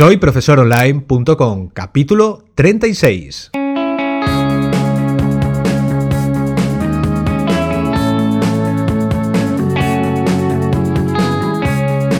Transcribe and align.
Soy 0.00 0.16
profesoronline.com, 0.16 1.68
capítulo 1.74 2.42
36. 2.54 3.50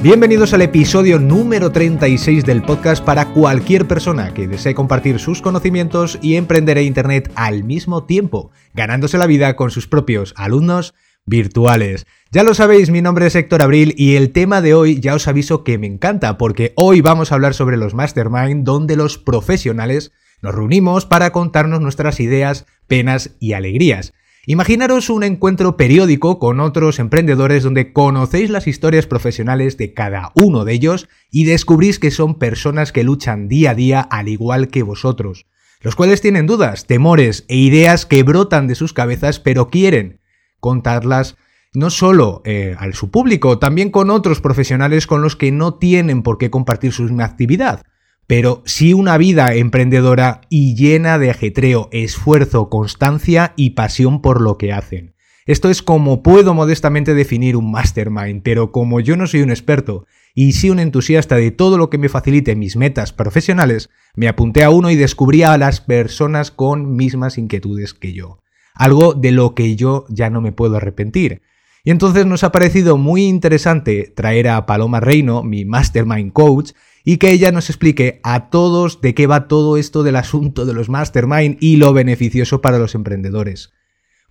Bienvenidos 0.02 0.52
al 0.52 0.60
episodio 0.60 1.18
número 1.18 1.72
36 1.72 2.44
del 2.44 2.60
podcast 2.62 3.02
para 3.02 3.32
cualquier 3.32 3.88
persona 3.88 4.34
que 4.34 4.46
desee 4.46 4.74
compartir 4.74 5.18
sus 5.18 5.40
conocimientos 5.40 6.18
y 6.20 6.36
emprender 6.36 6.76
en 6.76 6.84
Internet 6.84 7.32
al 7.34 7.64
mismo 7.64 8.04
tiempo, 8.04 8.50
ganándose 8.74 9.16
la 9.16 9.26
vida 9.26 9.56
con 9.56 9.70
sus 9.70 9.88
propios 9.88 10.34
alumnos 10.36 10.94
virtuales. 11.26 12.06
Ya 12.32 12.44
lo 12.44 12.54
sabéis, 12.54 12.90
mi 12.90 13.02
nombre 13.02 13.26
es 13.26 13.34
Héctor 13.34 13.62
Abril 13.62 13.94
y 13.96 14.16
el 14.16 14.30
tema 14.30 14.60
de 14.60 14.74
hoy 14.74 15.00
ya 15.00 15.14
os 15.14 15.26
aviso 15.26 15.64
que 15.64 15.78
me 15.78 15.86
encanta 15.86 16.38
porque 16.38 16.72
hoy 16.76 17.00
vamos 17.00 17.32
a 17.32 17.34
hablar 17.34 17.54
sobre 17.54 17.76
los 17.76 17.94
mastermind 17.94 18.64
donde 18.64 18.96
los 18.96 19.18
profesionales 19.18 20.12
nos 20.42 20.54
reunimos 20.54 21.06
para 21.06 21.32
contarnos 21.32 21.80
nuestras 21.80 22.20
ideas, 22.20 22.66
penas 22.86 23.36
y 23.40 23.52
alegrías. 23.52 24.12
Imaginaros 24.46 25.10
un 25.10 25.22
encuentro 25.22 25.76
periódico 25.76 26.38
con 26.38 26.60
otros 26.60 26.98
emprendedores 26.98 27.62
donde 27.62 27.92
conocéis 27.92 28.48
las 28.48 28.66
historias 28.66 29.06
profesionales 29.06 29.76
de 29.76 29.92
cada 29.92 30.32
uno 30.34 30.64
de 30.64 30.72
ellos 30.72 31.08
y 31.30 31.44
descubrís 31.44 31.98
que 31.98 32.10
son 32.10 32.38
personas 32.38 32.90
que 32.90 33.04
luchan 33.04 33.48
día 33.48 33.72
a 33.72 33.74
día 33.74 34.00
al 34.00 34.28
igual 34.28 34.68
que 34.68 34.82
vosotros, 34.82 35.46
los 35.82 35.94
cuales 35.94 36.22
tienen 36.22 36.46
dudas, 36.46 36.86
temores 36.86 37.44
e 37.48 37.56
ideas 37.56 38.06
que 38.06 38.22
brotan 38.22 38.66
de 38.66 38.76
sus 38.76 38.94
cabezas 38.94 39.40
pero 39.40 39.68
quieren 39.68 40.19
contarlas 40.60 41.36
no 41.72 41.90
solo 41.90 42.42
eh, 42.44 42.76
al 42.78 42.94
su 42.94 43.10
público, 43.10 43.58
también 43.58 43.90
con 43.90 44.10
otros 44.10 44.40
profesionales 44.40 45.06
con 45.06 45.22
los 45.22 45.36
que 45.36 45.52
no 45.52 45.74
tienen 45.74 46.22
por 46.22 46.38
qué 46.38 46.50
compartir 46.50 46.92
su 46.92 47.04
actividad 47.20 47.82
pero 48.30 48.62
sí 48.64 48.94
una 48.94 49.18
vida 49.18 49.54
emprendedora 49.54 50.42
y 50.48 50.76
llena 50.76 51.18
de 51.18 51.30
ajetreo, 51.30 51.88
esfuerzo, 51.90 52.68
constancia 52.68 53.54
y 53.56 53.70
pasión 53.70 54.22
por 54.22 54.40
lo 54.40 54.56
que 54.56 54.72
hacen. 54.72 55.16
Esto 55.46 55.68
es 55.68 55.82
como 55.82 56.22
puedo 56.22 56.54
modestamente 56.54 57.14
definir 57.14 57.56
un 57.56 57.72
mastermind, 57.72 58.42
pero 58.44 58.70
como 58.70 59.00
yo 59.00 59.16
no 59.16 59.26
soy 59.26 59.42
un 59.42 59.50
experto 59.50 60.06
y 60.32 60.52
sí 60.52 60.70
un 60.70 60.78
entusiasta 60.78 61.34
de 61.34 61.50
todo 61.50 61.76
lo 61.76 61.90
que 61.90 61.98
me 61.98 62.08
facilite 62.08 62.54
mis 62.54 62.76
metas 62.76 63.12
profesionales, 63.12 63.90
me 64.14 64.28
apunté 64.28 64.62
a 64.62 64.70
uno 64.70 64.92
y 64.92 64.94
descubrí 64.94 65.42
a 65.42 65.58
las 65.58 65.80
personas 65.80 66.52
con 66.52 66.94
mismas 66.94 67.36
inquietudes 67.36 67.94
que 67.94 68.12
yo. 68.12 68.38
Algo 68.74 69.14
de 69.14 69.32
lo 69.32 69.54
que 69.54 69.76
yo 69.76 70.06
ya 70.08 70.30
no 70.30 70.40
me 70.40 70.52
puedo 70.52 70.76
arrepentir. 70.76 71.42
Y 71.84 71.90
entonces 71.90 72.26
nos 72.26 72.44
ha 72.44 72.52
parecido 72.52 72.98
muy 72.98 73.24
interesante 73.24 74.12
traer 74.14 74.48
a 74.48 74.66
Paloma 74.66 75.00
Reino, 75.00 75.42
mi 75.42 75.64
mastermind 75.64 76.32
coach, 76.32 76.72
y 77.04 77.16
que 77.16 77.30
ella 77.32 77.52
nos 77.52 77.70
explique 77.70 78.20
a 78.22 78.50
todos 78.50 79.00
de 79.00 79.14
qué 79.14 79.26
va 79.26 79.48
todo 79.48 79.76
esto 79.76 80.02
del 80.02 80.16
asunto 80.16 80.66
de 80.66 80.74
los 80.74 80.90
mastermind 80.90 81.56
y 81.60 81.76
lo 81.76 81.92
beneficioso 81.92 82.60
para 82.60 82.78
los 82.78 82.94
emprendedores. 82.94 83.72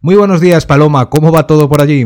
Muy 0.01 0.15
buenos 0.15 0.41
días, 0.41 0.65
Paloma, 0.65 1.09
¿cómo 1.09 1.31
va 1.31 1.47
todo 1.47 1.67
por 1.67 1.81
allí? 1.81 2.05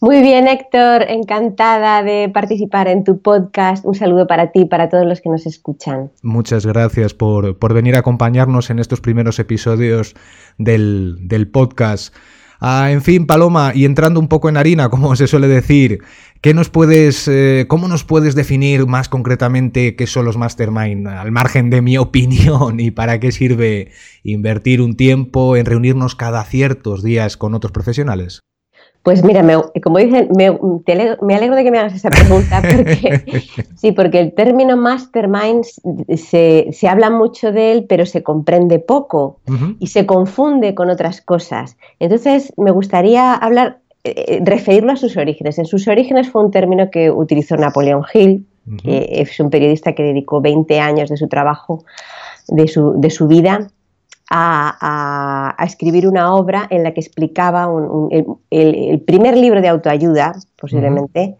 Muy 0.00 0.22
bien, 0.22 0.48
Héctor, 0.48 1.04
encantada 1.08 2.02
de 2.02 2.30
participar 2.32 2.88
en 2.88 3.04
tu 3.04 3.20
podcast. 3.20 3.84
Un 3.84 3.94
saludo 3.94 4.26
para 4.26 4.52
ti 4.52 4.60
y 4.60 4.64
para 4.64 4.88
todos 4.88 5.06
los 5.06 5.20
que 5.20 5.28
nos 5.28 5.46
escuchan. 5.46 6.10
Muchas 6.22 6.64
gracias 6.64 7.14
por, 7.14 7.74
venir 7.74 7.96
a 7.96 8.00
acompañarnos 8.00 8.70
en 8.70 8.78
estos 8.78 9.00
primeros 9.00 9.38
episodios 9.38 10.14
del, 10.56 11.16
del 11.20 11.48
podcast. 11.48 12.14
Ah, 12.60 12.90
en 12.90 13.02
fin, 13.02 13.26
Paloma, 13.26 13.70
y 13.74 13.84
entrando 13.84 14.18
un 14.18 14.26
poco 14.26 14.48
en 14.48 14.56
harina, 14.56 14.88
como 14.88 15.14
se 15.14 15.28
suele 15.28 15.46
decir, 15.46 16.00
¿qué 16.40 16.54
nos 16.54 16.70
puedes, 16.70 17.28
eh, 17.28 17.66
¿cómo 17.68 17.86
nos 17.86 18.02
puedes 18.02 18.34
definir 18.34 18.86
más 18.86 19.08
concretamente 19.08 19.94
qué 19.94 20.06
son 20.08 20.24
los 20.24 20.36
mastermind, 20.36 21.06
al 21.06 21.30
margen 21.30 21.70
de 21.70 21.82
mi 21.82 21.98
opinión, 21.98 22.80
y 22.80 22.90
para 22.90 23.20
qué 23.20 23.30
sirve 23.30 23.92
invertir 24.24 24.80
un 24.80 24.96
tiempo 24.96 25.56
en 25.56 25.66
reunirnos 25.66 26.16
cada 26.16 26.42
ciertos 26.44 27.04
días 27.04 27.36
con 27.36 27.54
otros 27.54 27.70
profesionales? 27.70 28.40
Pues 29.02 29.24
mira, 29.24 29.42
como 29.82 29.98
dicen, 29.98 30.28
me, 30.36 30.46
alegro, 31.34 31.56
de 31.56 31.64
que 31.64 31.70
me 31.70 31.78
hagas 31.78 31.94
esa 31.94 32.10
pregunta, 32.10 32.60
porque 32.76 33.22
sí, 33.76 33.92
porque 33.92 34.20
el 34.20 34.34
término 34.34 34.76
mastermind 34.76 35.64
se, 36.16 36.88
habla 36.88 37.08
mucho 37.08 37.52
de 37.52 37.72
él, 37.72 37.86
pero 37.88 38.04
se 38.04 38.22
comprende 38.22 38.78
poco 38.78 39.38
y 39.78 39.86
se 39.86 40.04
confunde 40.04 40.74
con 40.74 40.90
otras 40.90 41.20
cosas. 41.20 41.76
Entonces, 42.00 42.52
me 42.56 42.70
gustaría 42.70 43.34
hablar, 43.34 43.78
eh, 44.04 44.14
eh, 44.28 44.40
referirlo 44.44 44.92
a 44.92 44.96
sus 44.96 45.16
orígenes. 45.16 45.58
En 45.58 45.64
sus 45.64 45.88
orígenes 45.88 46.28
fue 46.28 46.44
un 46.44 46.50
término 46.50 46.90
que 46.90 47.10
utilizó 47.10 47.56
Napoleón 47.56 48.02
Hill, 48.12 48.46
que 48.82 49.08
es 49.10 49.40
un 49.40 49.48
periodista 49.48 49.94
que 49.94 50.02
dedicó 50.02 50.42
20 50.42 50.78
años 50.80 51.08
de 51.08 51.16
su 51.16 51.28
trabajo, 51.28 51.84
de 52.48 52.68
su, 52.68 53.00
de 53.00 53.08
su 53.08 53.26
vida 53.26 53.70
a, 54.30 55.56
escribir 55.60 56.06
una 56.06 56.34
obra 56.34 56.66
en 56.70 56.82
la 56.82 56.92
que 56.94 57.00
explicaba 57.00 57.68
el, 58.50 59.00
primer 59.00 59.36
libro 59.36 59.60
de 59.60 59.68
autoayuda, 59.68 60.36
posiblemente, 60.56 61.36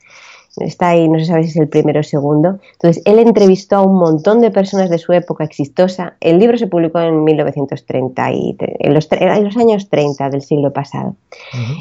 está 0.60 0.90
ahí, 0.90 1.08
no 1.08 1.18
se 1.18 1.26
sabe 1.26 1.44
si 1.44 1.50
es 1.50 1.56
el 1.56 1.68
primero 1.68 2.00
o 2.00 2.02
segundo. 2.02 2.58
Entonces, 2.72 3.02
él 3.04 3.18
entrevistó 3.18 3.76
a 3.76 3.82
un 3.82 3.98
montón 3.98 4.40
de 4.40 4.50
personas 4.50 4.90
de 4.90 4.98
su 4.98 5.12
época 5.12 5.44
exitosa. 5.44 6.14
El 6.20 6.38
libro 6.38 6.56
se 6.58 6.66
publicó 6.66 7.00
en 7.00 7.24
1930, 7.24 8.32
y, 8.32 8.56
en, 8.58 8.94
los, 8.94 9.08
los 9.10 9.56
años 9.56 9.88
30 9.88 10.30
del 10.30 10.42
siglo 10.42 10.72
pasado. 10.72 11.16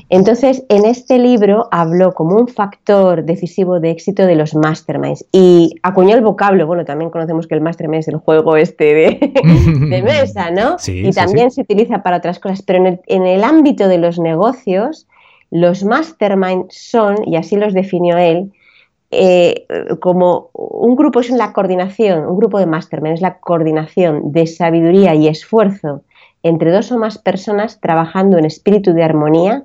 Entonces, 0.10 0.64
en 0.70 0.86
este 0.86 1.20
libro 1.20 1.68
habló 1.72 2.14
como 2.14 2.36
un 2.36 2.48
factor 2.48 3.24
decisivo 3.24 3.80
de 3.80 3.92
éxito 3.92 4.26
de 4.26 4.36
los 4.36 4.56
masterminds 4.56 5.26
y 5.32 5.76
acuñó 5.84 6.16
el 6.16 6.22
vocablo. 6.22 6.68
Bueno, 6.68 6.86
también 6.86 7.10
conocemos 7.10 7.48
que 7.48 7.56
el 7.56 7.62
mastermind 7.62 8.02
es 8.02 8.08
el 8.08 8.18
juego 8.18 8.58
este 8.58 8.94
de, 8.94 10.02
mesa, 10.04 10.52
¿no? 10.52 10.78
y 10.88 11.12
también 11.12 11.52
se 11.52 11.62
utiliza 11.62 12.04
para 12.04 12.18
otras 12.18 12.40
cosas, 12.40 12.62
pero 12.62 12.80
en 12.80 12.88
el, 12.88 13.00
en 13.08 13.26
el 13.26 13.44
ámbito 13.44 13.88
de 13.88 13.98
los 13.98 14.20
negocios, 14.20 15.08
los 15.52 15.84
mastermind 15.84 16.66
son, 16.70 17.16
y 17.26 17.36
así 17.36 17.56
los 17.56 17.74
definió 17.74 18.18
él, 18.18 18.52
eh, 19.12 19.66
como 20.02 20.50
un 20.54 20.96
grupo 20.96 21.22
es 21.22 21.30
la 21.30 21.54
coordinación, 21.54 22.26
un 22.26 22.38
grupo 22.38 22.60
de 22.60 22.66
mastermind 22.66 23.16
es 23.16 23.22
la 23.22 23.40
coordinación 23.40 24.32
de 24.32 24.48
sabiduría 24.48 25.16
y 25.16 25.28
esfuerzo 25.28 26.04
entre 26.44 26.72
dos 26.72 26.92
o 26.92 26.98
más 26.98 27.18
personas 27.18 27.80
trabajando 27.80 28.38
en 28.38 28.46
espíritu 28.46 28.94
de 28.94 29.04
armonía 29.04 29.64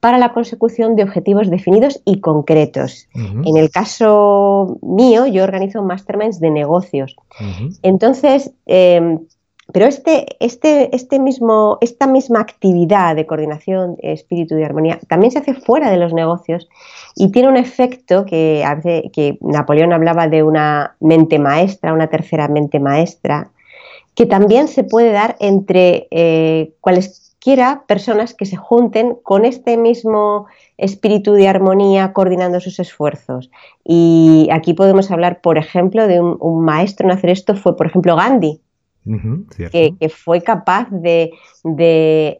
para 0.00 0.18
la 0.18 0.32
consecución 0.32 0.94
de 0.94 1.02
objetivos 1.02 1.50
definidos 1.50 2.00
y 2.04 2.20
concretos. 2.20 3.08
En 3.14 3.56
el 3.56 3.70
caso 3.70 4.78
mío, 4.80 5.26
yo 5.26 5.42
organizo 5.42 5.82
masterminds 5.82 6.38
de 6.38 6.50
negocios. 6.50 7.16
Entonces, 7.82 8.52
em, 8.66 9.18
pero 9.72 9.84
este, 9.84 10.24
este, 10.40 10.94
este 10.96 11.18
mismo, 11.18 11.76
esta 11.82 12.06
misma 12.06 12.40
actividad 12.40 13.14
de 13.14 13.26
coordinación, 13.26 13.96
espíritu 13.98 14.56
y 14.56 14.62
armonía 14.62 14.98
también 15.08 15.30
se 15.30 15.40
hace 15.40 15.52
fuera 15.52 15.90
de 15.90 15.98
los 15.98 16.14
negocios 16.14 16.68
y 17.14 17.30
tiene 17.32 17.48
un 17.48 17.58
efecto 17.58 18.24
que, 18.24 18.64
que 19.12 19.36
Napoleón 19.42 19.92
hablaba 19.92 20.26
de 20.26 20.42
una 20.42 20.96
mente 21.00 21.38
maestra, 21.38 21.92
una 21.92 22.06
tercera 22.06 22.48
mente 22.48 22.80
maestra, 22.80 23.50
que 24.14 24.24
también 24.24 24.68
se 24.68 24.84
puede 24.84 25.12
dar 25.12 25.36
entre 25.38 26.08
eh, 26.12 26.72
cualesquiera 26.80 27.84
personas 27.86 28.32
que 28.32 28.46
se 28.46 28.56
junten 28.56 29.16
con 29.22 29.44
este 29.44 29.76
mismo 29.76 30.46
espíritu 30.78 31.34
de 31.34 31.46
armonía 31.46 32.14
coordinando 32.14 32.60
sus 32.60 32.78
esfuerzos. 32.80 33.50
Y 33.84 34.48
aquí 34.50 34.72
podemos 34.72 35.10
hablar, 35.10 35.42
por 35.42 35.58
ejemplo, 35.58 36.08
de 36.08 36.20
un, 36.20 36.38
un 36.40 36.64
maestro 36.64 37.06
en 37.06 37.12
hacer 37.12 37.28
esto, 37.28 37.54
fue 37.54 37.76
por 37.76 37.86
ejemplo 37.86 38.16
Gandhi 38.16 38.62
que, 39.70 40.08
fue 40.08 40.42
capaz 40.42 40.88
de, 40.90 41.32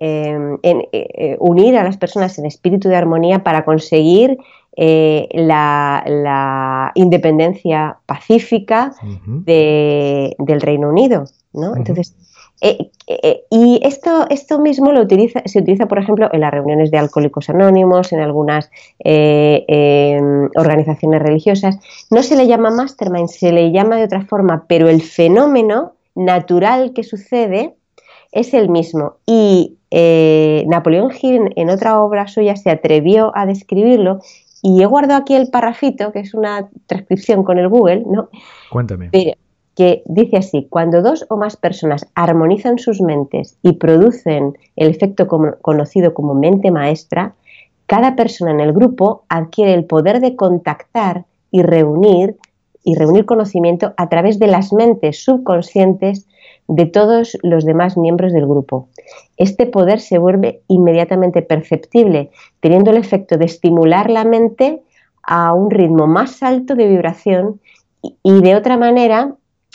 em, 0.01 0.59
eh, 0.63 0.89
eh, 0.93 1.37
unir 1.41 1.77
a 1.77 1.85
las 1.85 1.97
personas 1.97 2.39
en 2.39 2.47
espíritu 2.47 2.89
de 2.89 2.97
armonía 2.97 3.43
para 3.43 3.65
conseguir 3.65 4.39
eh, 4.77 5.29
la, 5.33 6.93
independencia 6.95 7.99
pacífica 8.07 8.93
del 9.27 10.61
Reino 10.61 10.89
Unido. 10.89 11.25
Entonces, 11.77 12.15
y 12.61 13.81
esto, 13.83 14.27
esto 14.31 14.59
mismo 14.59 14.93
lo 14.93 15.01
utiliza, 15.01 15.43
se 15.47 15.61
utiliza, 15.61 15.87
por 15.87 15.99
ejemplo, 15.99 16.29
en 16.33 16.41
las 16.41 16.53
reuniones 16.53 16.91
de 16.91 16.99
alcohólicos 16.99 17.49
anónimos, 17.51 18.13
en 18.13 18.21
algunas 18.21 18.71
em, 19.01 20.49
organizaciones 20.57 21.23
religiosas. 21.23 21.79
No 22.11 22.23
se 22.23 22.37
le 22.37 22.47
llama 22.47 22.71
mastermind, 22.71 23.29
se 23.29 23.53
le 23.53 23.73
llama 23.73 23.97
de 23.97 24.05
otra 24.05 24.23
forma, 24.23 24.65
pero 24.69 24.89
el 24.89 25.03
fenómeno 25.03 25.98
natural 26.19 26.93
que 26.93 27.05
sucede 27.05 27.75
es 28.33 28.53
el 28.53 28.69
mismo. 28.69 29.15
Y 29.25 29.79
eh, 29.91 30.65
Napoleón 30.67 31.11
Hill 31.19 31.53
en 31.57 31.71
otra 31.71 32.01
obra 32.03 32.27
suya 32.27 32.57
se 32.57 32.71
atrevió 32.71 33.33
a 33.35 33.47
describirlo 33.47 34.21
y 34.61 34.83
he 34.83 34.87
guardado 34.87 35.23
aquí 35.23 35.35
el 35.35 35.49
parrafito, 35.49 36.13
que 36.13 36.21
es 36.21 36.35
una 36.35 36.69
transcripción 36.87 37.45
con 37.45 37.59
el 37.59 37.69
Google, 37.69 38.05
¿no? 38.07 38.29
Cuéntame. 38.71 39.11
que 39.77 40.03
dice 40.07 40.37
así, 40.39 40.67
cuando 40.69 41.03
dos 41.03 41.25
o 41.31 41.37
más 41.37 41.57
personas 41.57 42.05
armonizan 42.17 42.79
sus 42.79 43.01
mentes 43.01 43.57
y 43.63 43.75
producen 43.75 44.59
el 44.75 44.89
efecto 44.89 45.29
conocido 45.29 46.13
como 46.13 46.35
mente 46.35 46.73
maestra, 46.73 47.35
cada 47.87 48.17
persona 48.17 48.51
en 48.51 48.61
el 48.61 48.73
grupo 48.73 49.23
adquiere 49.29 49.75
el 49.75 49.85
poder 49.85 50.21
de 50.21 50.35
contactar 50.35 51.27
y 51.53 51.63
reunir 51.63 52.37
y 52.89 52.95
reunir 52.95 53.27
conocimiento 53.27 53.93
a 53.99 54.09
través 54.09 54.39
de 54.39 54.47
las 54.47 54.73
mentes 54.73 55.23
subconscientes 55.23 56.27
de 56.69 56.87
todos 56.87 57.37
los 57.43 57.67
demás 57.67 57.99
miembros 57.99 58.33
del 58.33 58.47
grupo. 58.47 58.89
Este 59.37 59.67
poder 59.67 60.01
se 60.01 60.17
vuelve 60.17 60.63
inmediatamente 60.69 61.43
perceptible, 61.43 62.31
teniendo 62.61 62.91
el 62.91 62.97
efecto 62.97 63.37
de 63.37 63.45
estimular 63.45 64.09
la 64.09 64.25
mente 64.25 64.81
a 65.23 65.53
un 65.53 65.71
ritmo 65.71 66.07
más 66.07 66.43
alto 66.43 66.77
de 66.77 66.89
vibración 66.89 67.61
y 68.23 68.41
de 68.41 68.57
otra 68.57 68.79
manera 68.79 69.35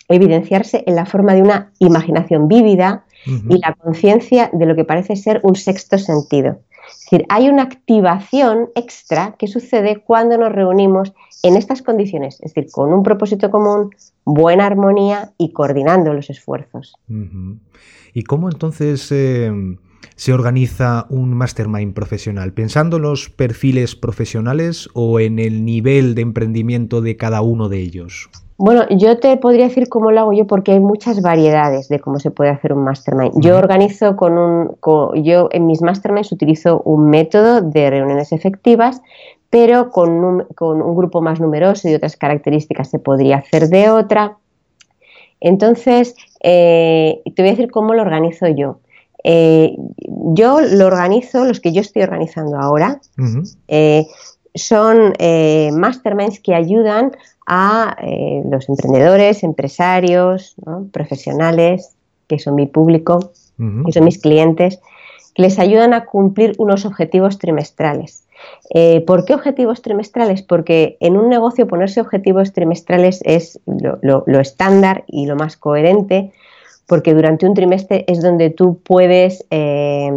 evidenciarse 0.09 0.83
en 0.87 0.95
la 0.95 1.05
forma 1.05 1.35
de 1.35 1.43
una 1.43 1.71
imaginación 1.77 2.47
vívida 2.47 3.05
y 3.27 3.59
la 3.59 3.75
conciencia 3.75 4.49
de 4.51 4.65
lo 4.65 4.75
que 4.75 4.85
parece 4.85 5.15
ser 5.15 5.39
un 5.43 5.55
sexto 5.55 5.99
sentido. 5.99 6.57
Es 6.87 7.01
decir, 7.09 7.25
hay 7.29 7.49
una 7.49 7.63
activación 7.63 8.69
extra 8.75 9.35
que 9.37 9.47
sucede 9.47 10.03
cuando 10.05 10.37
nos 10.37 10.51
reunimos 10.51 11.13
en 11.43 11.57
estas 11.57 11.81
condiciones, 11.81 12.39
es 12.41 12.53
decir, 12.53 12.71
con 12.71 12.93
un 12.93 13.03
propósito 13.03 13.51
común, 13.51 13.91
buena 14.25 14.65
armonía 14.65 15.33
y 15.37 15.51
coordinando 15.51 16.13
los 16.13 16.29
esfuerzos. 16.29 16.95
¿Y 18.13 18.23
cómo 18.23 18.49
entonces 18.49 19.11
eh, 19.11 19.51
se 20.15 20.33
organiza 20.33 21.05
un 21.09 21.33
mastermind 21.33 21.93
profesional? 21.93 22.53
¿Pensando 22.53 22.97
en 22.97 23.03
los 23.03 23.29
perfiles 23.29 23.95
profesionales 23.95 24.89
o 24.93 25.19
en 25.19 25.39
el 25.39 25.65
nivel 25.65 26.15
de 26.15 26.21
emprendimiento 26.21 27.01
de 27.01 27.17
cada 27.17 27.41
uno 27.41 27.69
de 27.69 27.79
ellos? 27.79 28.29
Bueno, 28.57 28.87
yo 28.89 29.19
te 29.19 29.35
podría 29.37 29.67
decir 29.67 29.89
cómo 29.89 30.11
lo 30.11 30.21
hago 30.21 30.33
yo 30.33 30.45
porque 30.45 30.73
hay 30.73 30.79
muchas 30.79 31.21
variedades 31.21 31.89
de 31.89 31.99
cómo 31.99 32.19
se 32.19 32.31
puede 32.31 32.51
hacer 32.51 32.73
un 32.73 32.83
mastermind. 32.83 33.33
Yo 33.41 33.57
organizo 33.57 34.15
con 34.15 34.37
un, 34.37 34.77
yo 35.23 35.49
en 35.51 35.65
mis 35.65 35.81
masterminds 35.81 36.31
utilizo 36.31 36.81
un 36.81 37.09
método 37.09 37.61
de 37.61 37.89
reuniones 37.89 38.31
efectivas, 38.31 39.01
pero 39.49 39.89
con 39.89 40.11
un, 40.23 40.45
grupo 40.95 41.21
más 41.21 41.39
numeroso 41.39 41.89
y 41.89 41.95
otras 41.95 42.15
características 42.15 42.89
se 42.89 42.99
podría 42.99 43.37
hacer 43.37 43.69
de 43.69 43.89
otra. 43.89 44.37
Entonces, 45.39 46.15
eh, 46.41 47.21
te 47.35 47.41
voy 47.41 47.49
a 47.49 47.51
decir 47.51 47.71
cómo 47.71 47.93
lo 47.93 48.01
organizo 48.01 48.47
yo. 48.47 48.79
Eh, 49.23 49.75
yo 50.33 50.59
lo 50.61 50.87
organizo, 50.87 51.45
los 51.45 51.59
que 51.59 51.71
yo 51.71 51.81
estoy 51.81 52.03
organizando 52.03 52.57
ahora, 52.57 52.99
eh, 53.67 54.07
son 54.55 55.13
masterminds 55.73 56.39
que 56.39 56.53
ayudan 56.53 57.11
a 57.45 57.97
eh, 58.01 58.41
los 58.49 58.69
emprendedores, 58.69 59.43
empresarios, 59.43 60.55
profesionales, 60.91 61.95
que 62.27 62.39
son 62.39 62.55
mi 62.55 62.67
público, 62.67 63.31
que 63.85 63.91
son 63.91 64.05
mis 64.05 64.19
clientes, 64.19 64.79
que 65.33 65.41
les 65.41 65.59
ayudan 65.59 65.93
a 65.93 66.05
cumplir 66.05 66.53
unos 66.57 66.85
objetivos 66.85 67.39
trimestrales. 67.39 68.23
Eh, 68.73 69.01
¿Por 69.01 69.25
qué 69.25 69.33
objetivos 69.33 69.81
trimestrales? 69.81 70.41
Porque 70.41 70.97
en 70.99 71.17
un 71.17 71.29
negocio 71.29 71.67
ponerse 71.67 72.01
objetivos 72.01 72.53
trimestrales 72.53 73.21
es 73.23 73.59
lo, 73.65 74.39
estándar 74.39 75.03
y 75.07 75.25
lo 75.25 75.35
más 75.35 75.57
coherente, 75.57 76.31
porque 76.87 77.13
durante 77.13 77.45
un 77.45 77.53
trimestre 77.53 78.03
es 78.07 78.21
donde 78.21 78.49
tú 78.49 78.79
puedes 78.83 79.45
eh, 79.49 80.11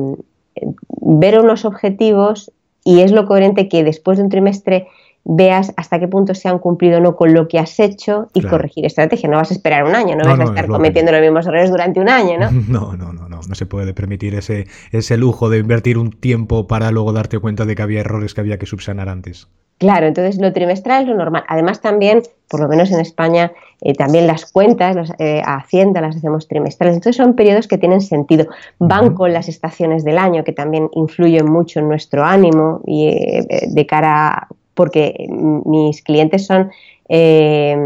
ver 1.00 1.38
unos 1.38 1.64
objetivos 1.64 2.50
y 2.86 3.00
es 3.00 3.10
lo 3.10 3.26
coherente 3.26 3.68
que 3.68 3.82
después 3.82 4.16
de 4.16 4.22
un 4.22 4.30
trimestre 4.30 4.86
veas 5.24 5.72
hasta 5.76 5.98
qué 5.98 6.06
punto 6.06 6.36
se 6.36 6.48
han 6.48 6.60
cumplido 6.60 6.98
o 6.98 7.00
no 7.00 7.16
con 7.16 7.34
lo 7.34 7.48
que 7.48 7.58
has 7.58 7.80
hecho 7.80 8.28
y 8.32 8.42
corregir 8.42 8.86
estrategia. 8.86 9.28
No 9.28 9.38
vas 9.38 9.50
a 9.50 9.54
esperar 9.54 9.82
un 9.82 9.96
año, 9.96 10.14
no, 10.14 10.24
vas 10.24 10.38
a 10.38 10.44
estar 10.44 10.68
cometiendo 10.68 11.10
los 11.10 11.20
mismos 11.20 11.46
errores 11.48 11.68
durante 11.68 11.98
un 11.98 12.08
año, 12.08 12.38
¿no? 12.38 12.50
No, 12.68 12.96
no, 12.96 13.12
no, 13.12 13.28
no, 13.28 13.40
no 13.46 13.54
se 13.56 13.66
puede 13.66 13.92
permitir 13.92 14.36
ese, 14.36 14.68
ese 14.92 15.16
lujo 15.16 15.50
de 15.50 15.58
invertir 15.58 15.98
un 15.98 16.12
tiempo 16.12 16.68
para 16.68 16.92
luego 16.92 17.12
darte 17.12 17.40
cuenta 17.40 17.64
de 17.64 17.74
que 17.74 17.82
había 17.82 18.00
errores 18.00 18.34
que 18.34 18.40
había 18.40 18.58
que 18.58 18.66
subsanar 18.66 19.08
antes. 19.08 19.48
Claro, 19.78 20.06
entonces 20.06 20.40
lo 20.40 20.52
trimestral 20.52 21.02
es 21.02 21.08
lo 21.08 21.14
normal. 21.17 21.44
Además 21.49 21.82
también, 21.82 22.23
por 22.49 22.61
lo 22.61 22.69
menos 22.69 22.90
en 22.90 23.00
España, 23.00 23.52
eh, 23.82 23.93
también 23.93 24.26
las 24.26 24.50
cuentas, 24.50 24.96
las, 24.96 25.12
eh, 25.19 25.43
a 25.44 25.56
Hacienda 25.56 26.00
las 26.00 26.17
hacemos 26.17 26.49
trimestrales. 26.49 26.96
Entonces 26.96 27.17
son 27.17 27.34
periodos 27.34 27.69
que 27.69 27.76
tienen 27.76 28.00
sentido. 28.00 28.46
Van 28.78 29.14
con 29.14 29.34
las 29.34 29.49
estaciones 29.49 30.02
del 30.02 30.17
año, 30.17 30.44
que 30.44 30.52
también 30.52 30.88
influyen 30.93 31.44
mucho 31.44 31.81
en 31.81 31.88
nuestro 31.88 32.25
ánimo 32.25 32.81
y 32.87 33.08
eh, 33.08 33.46
de 33.69 33.87
cara 33.87 34.49
porque 34.76 35.26
mis 35.28 36.02
clientes 36.02 36.46
son, 36.46 36.70
eh, 37.08 37.76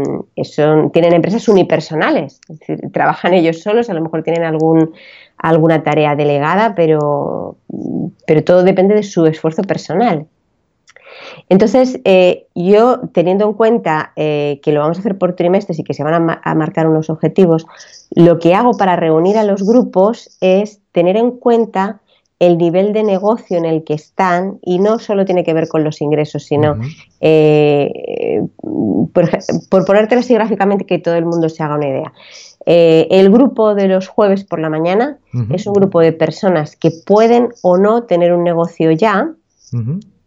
son, 0.43 0.91
tienen 0.91 1.13
empresas 1.13 1.47
unipersonales, 1.47 2.41
es 2.49 2.59
decir, 2.59 2.91
trabajan 2.91 3.33
ellos 3.33 3.61
solos, 3.61 3.89
a 3.89 3.93
lo 3.93 4.01
mejor 4.01 4.23
tienen 4.23 4.43
algún, 4.43 4.91
alguna 5.37 5.83
tarea 5.83 6.17
delegada, 6.17 6.75
pero, 6.75 7.55
pero 8.27 8.43
todo 8.43 8.63
depende 8.63 8.93
de 8.93 9.03
su 9.03 9.25
esfuerzo 9.25 9.63
personal. 9.63 10.27
Entonces, 11.49 11.99
eh, 12.05 12.47
yo 12.55 13.01
teniendo 13.13 13.45
en 13.45 13.53
cuenta 13.53 14.13
eh, 14.15 14.59
que 14.63 14.71
lo 14.71 14.81
vamos 14.81 14.97
a 14.97 15.01
hacer 15.01 15.17
por 15.17 15.33
trimestres 15.33 15.79
y 15.79 15.83
que 15.83 15.93
se 15.93 16.03
van 16.03 16.29
a, 16.43 16.55
marcar 16.55 16.87
unos 16.87 17.09
objetivos, 17.09 17.65
lo 18.11 18.39
que 18.39 18.55
hago 18.55 18.77
para 18.77 18.95
reunir 18.95 19.37
a 19.37 19.43
los 19.43 19.63
grupos 19.63 20.37
es 20.41 20.79
tener 20.91 21.17
en 21.17 21.31
cuenta 21.31 22.01
el 22.39 22.57
nivel 22.57 22.91
de 22.91 23.03
negocio 23.03 23.57
en 23.57 23.65
el 23.65 23.83
que 23.83 23.93
están 23.93 24.57
y 24.63 24.79
no 24.79 24.97
solo 24.97 25.25
tiene 25.25 25.43
que 25.43 25.53
ver 25.53 25.67
con 25.67 25.83
los 25.83 26.01
ingresos, 26.01 26.43
sino, 26.43 26.75
eh, 27.19 28.41
por, 29.69 29.85
ponértelo 29.85 30.21
así 30.21 30.33
gráficamente, 30.33 30.85
que 30.87 30.97
todo 30.97 31.13
el 31.13 31.25
mundo 31.25 31.49
se 31.49 31.61
haga 31.61 31.75
una 31.75 31.87
idea. 31.87 32.13
Eh, 32.65 33.07
el 33.11 33.29
grupo 33.31 33.75
de 33.75 33.87
los 33.87 34.07
jueves 34.07 34.43
por 34.43 34.59
la 34.59 34.69
mañana 34.69 35.19
es 35.51 35.67
un 35.67 35.73
grupo 35.73 35.99
de 35.99 36.13
personas 36.13 36.75
que 36.75 36.91
pueden 37.05 37.49
o 37.61 37.77
no 37.77 38.03
tener 38.03 38.33
un 38.33 38.43
negocio 38.43 38.91
ya 38.91 39.31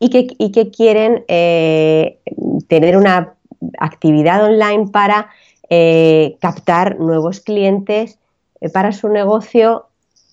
y, 0.06 0.52
que, 0.52 0.70
quieren 0.70 1.24
eh, 1.28 2.18
tener 2.68 2.96
una 2.96 3.34
actividad 3.78 4.44
online 4.44 4.88
para 4.88 5.30
captar 6.40 7.00
nuevos 7.00 7.40
clientes 7.40 8.18
para 8.72 8.92
su 8.92 9.08
negocio, 9.08 9.86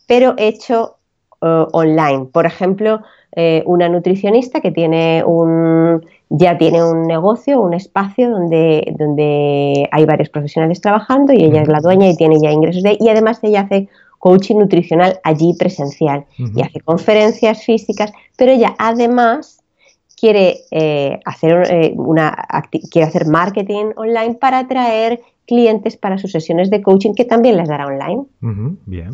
pero 0.07 0.35
hecho 0.38 0.97
eh, 1.44 1.65
online. 1.71 2.25
Por 2.31 2.45
ejemplo, 2.45 3.01
eh, 3.35 3.63
una 3.65 3.89
nutricionista 3.89 4.62
que 4.62 4.69
tiene 4.69 5.23
un, 5.25 6.06
ya 6.29 6.56
tiene 6.59 6.83
un 6.83 7.07
negocio, 7.07 7.59
un 7.59 7.74
espacio 7.74 8.29
donde, 8.29 8.94
donde 9.00 9.89
hay 9.91 10.06
varios 10.06 10.29
profesionales 10.29 10.81
trabajando 10.81 11.33
y 11.33 11.44
ella 11.44 11.63
es 11.63 11.67
la 11.67 11.79
dueña 11.79 12.09
y 12.09 12.15
tiene 12.15 12.39
ya 12.39 12.51
ingresos 12.51 12.83
de. 12.83 12.95
Y 13.00 13.09
además 13.09 13.39
ella 13.41 13.62
hace 13.62 13.89
coaching 14.19 14.57
nutricional 14.57 15.19
allí 15.24 15.56
presencial 15.57 16.25
y 16.38 16.62
hace 16.62 16.79
conferencias 16.81 17.63
físicas, 17.65 18.13
pero 18.38 18.51
ella 18.51 18.75
además 18.77 19.61
quiere, 20.21 20.65
eh, 20.69 21.19
hacer, 21.25 21.94
una, 21.95 22.47
quiere 22.91 23.07
hacer 23.07 23.25
marketing 23.25 23.85
online 23.95 24.35
para 24.35 24.59
atraer 24.59 25.19
clientes 25.47 25.97
para 25.97 26.18
sus 26.18 26.31
sesiones 26.31 26.69
de 26.69 26.81
coaching 26.81 27.13
que 27.13 27.25
también 27.25 27.57
les 27.57 27.68
dará 27.68 27.88
online. 27.88 28.24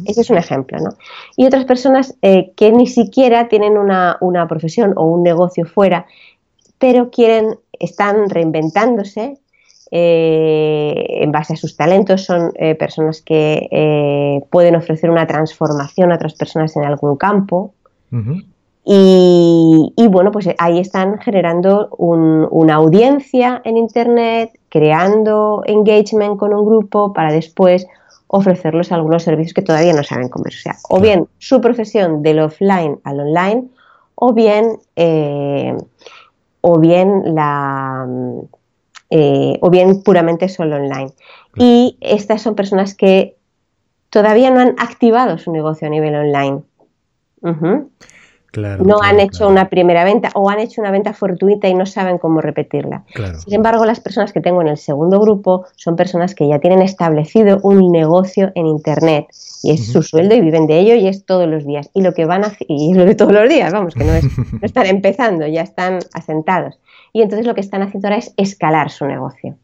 Ese 0.05 0.21
es 0.21 0.29
un 0.29 0.37
ejemplo, 0.37 0.77
¿no? 0.77 0.89
Y 1.35 1.45
otras 1.47 1.65
personas 1.65 2.15
eh, 2.21 2.51
que 2.55 2.71
ni 2.71 2.85
siquiera 2.85 3.47
tienen 3.47 3.77
una, 3.77 4.17
profesión 4.47 4.93
o 4.97 5.05
un 5.05 5.23
negocio 5.23 5.65
fuera, 5.65 6.05
pero 6.77 7.09
quieren, 7.09 7.57
están 7.79 8.29
reinventándose 8.29 9.37
eh, 9.89 11.05
en 11.21 11.31
base 11.31 11.53
a 11.53 11.55
sus 11.55 11.77
talentos, 11.77 12.25
son 12.25 12.51
eh, 12.55 12.75
personas 12.75 13.21
que 13.21 14.43
pueden 14.51 14.75
ofrecer 14.75 15.09
una 15.09 15.25
transformación 15.25 16.11
a 16.11 16.15
otras 16.15 16.35
personas 16.35 16.75
en 16.75 16.83
algún 16.83 17.15
campo. 17.15 17.73
Y, 18.89 20.07
bueno, 20.09 20.31
pues 20.31 20.47
ahí 20.59 20.79
están 20.79 21.19
generando 21.19 21.89
una 21.97 22.75
audiencia 22.75 23.61
en 23.65 23.75
Internet, 23.75 24.57
creando 24.69 25.61
engagement 25.65 26.37
con 26.37 26.53
un 26.53 26.65
grupo 26.65 27.11
para 27.11 27.33
después 27.33 27.85
ofrecerles 28.27 28.93
algunos 28.93 29.23
servicios 29.23 29.53
que 29.53 29.61
todavía 29.61 29.91
no 29.91 30.03
saben 30.03 30.29
comer. 30.29 30.53
O 30.53 30.57
sea, 30.57 30.75
o 30.87 31.01
bien 31.01 31.27
su 31.37 31.59
profesión 31.59 32.23
del 32.23 32.39
offline 32.39 32.97
al 33.03 33.19
online, 33.19 33.65
o 34.15 34.31
bien, 34.31 34.79
eh, 34.95 35.75
o 36.61 36.79
bien 36.79 37.35
la 37.35 38.07
eh, 39.09 39.57
o 39.59 39.69
bien 39.69 40.01
puramente 40.01 40.47
solo 40.47 40.77
online. 40.77 41.11
Y 41.57 41.97
estas 41.99 42.41
son 42.41 42.55
personas 42.55 42.95
que 42.95 43.35
todavía 44.11 44.49
no 44.49 44.61
han 44.61 44.75
activado 44.79 45.37
su 45.37 45.51
negocio 45.51 45.87
a 45.87 45.91
nivel 45.91 46.15
online 46.15 46.61
no 48.55 49.01
han 49.01 49.19
hecho 49.19 49.47
una 49.47 49.69
primera 49.69 50.03
venta 50.03 50.29
o 50.33 50.49
han 50.49 50.59
hecho 50.59 50.81
una 50.81 50.91
venta 50.91 51.13
fortuita 51.13 51.67
y 51.67 51.73
no 51.73 51.85
saben 51.85 52.17
cómo 52.17 52.41
repetirla. 52.41 53.03
Sin 53.37 53.53
embargo, 53.53 53.85
las 53.85 53.99
personas 53.99 54.33
que 54.33 54.41
tengo 54.41 54.61
en 54.61 54.69
el 54.69 54.77
segundo 54.77 55.19
grupo 55.19 55.65
son 55.75 55.95
personas 55.95 56.33
que 56.33 56.47
ya 56.47 56.59
tienen 56.59 56.81
establecido 56.81 57.59
un 57.63 57.91
negocio 57.91 58.51
en 58.55 58.67
Internet 58.67 59.27
y 59.63 59.71
es 59.71 59.91
su 59.91 60.01
sueldo 60.03 60.35
y 60.35 60.41
viven 60.41 60.67
de 60.67 60.79
ello 60.79 60.95
y 60.95 61.07
es 61.07 61.25
todos 61.25 61.47
los 61.47 61.65
días. 61.65 61.89
Y 61.93 62.01
lo 62.01 62.13
que 62.13 62.25
van 62.25 62.45
a 62.45 62.51
y 62.67 62.91
es 62.91 62.97
lo 62.97 63.05
de 63.05 63.15
todos 63.15 63.33
los 63.33 63.49
días, 63.49 63.71
vamos, 63.73 63.93
que 63.93 64.03
no, 64.03 64.13
es, 64.13 64.23
no 64.37 64.59
están 64.61 64.85
empezando, 64.85 65.45
ya 65.47 65.61
están 65.61 65.99
asentados. 66.13 66.79
Y 67.13 67.21
entonces 67.21 67.45
lo 67.45 67.55
que 67.55 67.61
están 67.61 67.81
haciendo 67.81 68.07
ahora 68.07 68.17
es 68.17 68.33
escalar 68.37 68.89
su 68.89 69.05
negocio. 69.05 69.57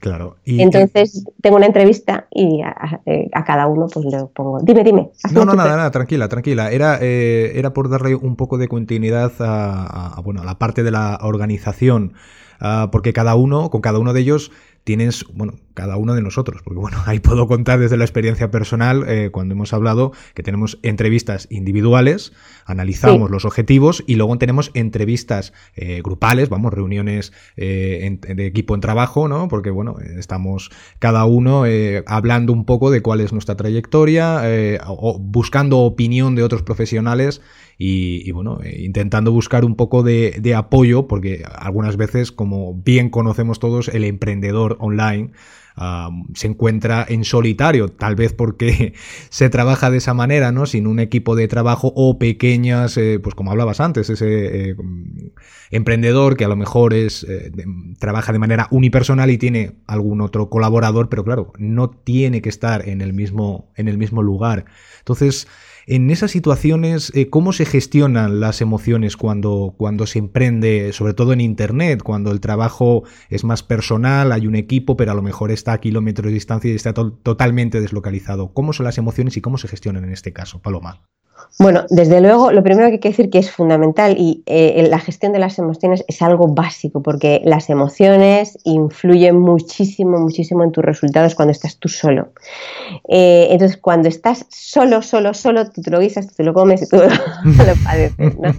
Claro. 0.00 0.36
Entonces 0.44 1.24
tengo 1.40 1.56
una 1.56 1.66
entrevista 1.66 2.26
y 2.30 2.60
a, 2.62 3.44
cada 3.44 3.66
uno 3.66 3.86
pues 3.92 4.06
le 4.06 4.24
pongo, 4.26 4.60
dime, 4.62 4.84
dime. 4.84 5.10
No, 5.32 5.44
no, 5.44 5.54
nada, 5.54 5.76
nada, 5.76 5.90
tranquila, 5.90 6.28
tranquila. 6.28 6.70
Era, 6.70 6.98
eh, 7.00 7.52
era 7.54 7.72
por 7.72 7.88
darle 7.88 8.14
un 8.14 8.36
poco 8.36 8.58
de 8.58 8.68
continuidad 8.68 9.32
a, 9.40 10.20
bueno, 10.22 10.42
a 10.42 10.44
la 10.44 10.58
parte 10.58 10.82
de 10.82 10.90
la 10.90 11.18
organización, 11.22 12.12
ah, 12.60 12.88
porque 12.92 13.12
cada 13.12 13.34
uno, 13.34 13.70
con 13.70 13.80
cada 13.80 13.98
uno 13.98 14.12
de 14.12 14.20
ellos 14.20 14.52
tienes, 14.86 15.24
bueno, 15.34 15.54
cada 15.74 15.96
uno 15.96 16.14
de 16.14 16.22
nosotros, 16.22 16.62
porque 16.62 16.78
bueno, 16.78 16.98
ahí 17.06 17.18
puedo 17.18 17.48
contar 17.48 17.80
desde 17.80 17.96
la 17.96 18.04
experiencia 18.04 18.52
personal, 18.52 19.04
eh, 19.08 19.30
cuando 19.32 19.54
hemos 19.54 19.72
hablado, 19.72 20.12
que 20.32 20.44
tenemos 20.44 20.78
entrevistas 20.82 21.48
individuales, 21.50 22.32
analizamos 22.64 23.28
los 23.28 23.44
objetivos 23.44 24.04
y 24.06 24.14
luego 24.14 24.38
tenemos 24.38 24.70
entrevistas 24.74 25.52
eh, 25.74 26.02
grupales, 26.04 26.48
vamos, 26.48 26.72
reuniones 26.72 27.32
eh, 27.56 28.18
de 28.20 28.46
equipo 28.46 28.76
en 28.76 28.80
trabajo, 28.80 29.26
¿no? 29.26 29.48
Porque 29.48 29.70
bueno, 29.70 29.96
estamos 30.16 30.70
cada 31.00 31.24
uno 31.24 31.64
hablando 32.06 32.52
un 32.52 32.64
poco 32.64 32.92
de 32.92 33.02
cuál 33.02 33.20
es 33.20 33.32
nuestra 33.32 33.56
trayectoria, 33.56 34.42
o 34.86 35.18
buscando 35.18 35.78
opinión 35.78 36.36
de 36.36 36.44
otros 36.44 36.62
profesionales 36.62 37.42
y, 37.78 38.30
bueno, 38.30 38.60
intentando 38.64 39.32
buscar 39.32 39.64
un 39.64 39.74
poco 39.76 40.02
de, 40.02 40.54
apoyo, 40.56 41.06
porque 41.06 41.42
algunas 41.54 41.96
veces, 41.96 42.32
como 42.32 42.74
bien 42.74 43.10
conocemos 43.10 43.58
todos, 43.58 43.88
el 43.88 44.04
emprendedor 44.04 44.75
online 44.78 45.32
se 46.34 46.46
encuentra 46.46 47.04
en 47.06 47.24
solitario, 47.24 47.88
tal 47.88 48.16
vez 48.16 48.32
porque 48.32 48.94
se 49.28 49.50
trabaja 49.50 49.90
de 49.90 49.98
esa 49.98 50.14
manera, 50.14 50.50
¿no? 50.50 50.64
Sin 50.64 50.86
un 50.86 51.00
equipo 51.00 51.36
de 51.36 51.48
trabajo 51.48 51.92
o 51.94 52.18
pequeñas, 52.18 52.96
eh, 52.96 53.20
pues 53.22 53.34
como 53.34 53.50
hablabas 53.50 53.80
antes, 53.80 54.08
ese 54.08 54.70
eh, 54.70 54.76
emprendedor 55.70 56.36
que 56.36 56.46
a 56.46 56.48
lo 56.48 56.56
mejor 56.56 56.94
es 56.94 57.26
trabaja 57.98 58.32
de 58.32 58.38
manera 58.38 58.68
unipersonal 58.70 59.30
y 59.30 59.36
tiene 59.36 59.72
algún 59.86 60.22
otro 60.22 60.48
colaborador, 60.48 61.10
pero 61.10 61.24
claro, 61.24 61.52
no 61.58 61.90
tiene 61.90 62.40
que 62.40 62.48
estar 62.48 62.88
en 62.88 63.02
el 63.02 63.12
mismo, 63.12 63.70
en 63.76 63.88
el 63.88 63.98
mismo 63.98 64.22
lugar. 64.22 64.64
Entonces, 65.00 65.46
en 65.86 66.10
esas 66.10 66.32
situaciones, 66.32 67.12
eh, 67.14 67.30
¿cómo 67.30 67.52
se 67.52 67.64
gestionan 67.64 68.40
las 68.40 68.60
emociones 68.60 69.16
cuando, 69.16 69.74
cuando 69.78 70.06
se 70.06 70.18
emprende, 70.18 70.92
sobre 70.92 71.14
todo 71.14 71.32
en 71.32 71.40
Internet, 71.40 72.02
cuando 72.02 72.32
el 72.32 72.40
trabajo 72.40 73.04
es 73.30 73.44
más 73.44 73.62
personal, 73.62 74.32
hay 74.32 74.48
un 74.48 74.56
equipo, 74.56 74.96
pero 74.96 75.12
a 75.12 75.14
lo 75.14 75.22
mejor 75.22 75.52
está 75.52 75.74
a 75.74 75.80
kilómetros 75.80 76.26
de 76.26 76.34
distancia 76.34 76.72
y 76.72 76.74
está 76.74 76.92
totalmente 76.92 77.80
deslocalizado? 77.80 78.52
¿Cómo 78.52 78.72
son 78.72 78.84
las 78.84 78.98
emociones 78.98 79.36
y 79.36 79.40
cómo 79.40 79.58
se 79.58 79.68
gestionan 79.68 80.04
en 80.04 80.12
este 80.12 80.32
caso, 80.32 80.60
Paloma? 80.60 81.06
Bueno, 81.58 81.86
desde 81.88 82.20
luego, 82.20 82.52
lo 82.52 82.62
primero 82.62 82.88
que 82.88 82.94
hay 82.94 83.00
que 83.00 83.08
decir 83.08 83.30
que 83.30 83.38
es 83.38 83.50
fundamental 83.50 84.16
y 84.18 84.42
eh, 84.44 84.86
la 84.90 84.98
gestión 84.98 85.32
de 85.32 85.38
las 85.38 85.58
emociones 85.58 86.04
es 86.06 86.20
algo 86.20 86.48
básico 86.48 87.02
porque 87.02 87.40
las 87.44 87.70
emociones 87.70 88.58
influyen 88.64 89.40
muchísimo, 89.40 90.18
muchísimo 90.18 90.64
en 90.64 90.72
tus 90.72 90.84
resultados 90.84 91.34
cuando 91.34 91.52
estás 91.52 91.78
tú 91.78 91.88
solo. 91.88 92.28
Eh, 93.08 93.48
entonces, 93.50 93.78
cuando 93.78 94.06
estás 94.06 94.44
solo, 94.50 95.00
solo, 95.00 95.32
solo, 95.32 95.70
tú 95.70 95.80
te 95.80 95.90
lo 95.90 95.98
guisas, 95.98 96.26
tú 96.26 96.34
te 96.36 96.44
lo 96.44 96.52
comes 96.52 96.82
y 96.82 96.88
tú 96.90 96.96
lo 97.44 97.84
padeces. 97.84 98.38
¿no? 98.38 98.52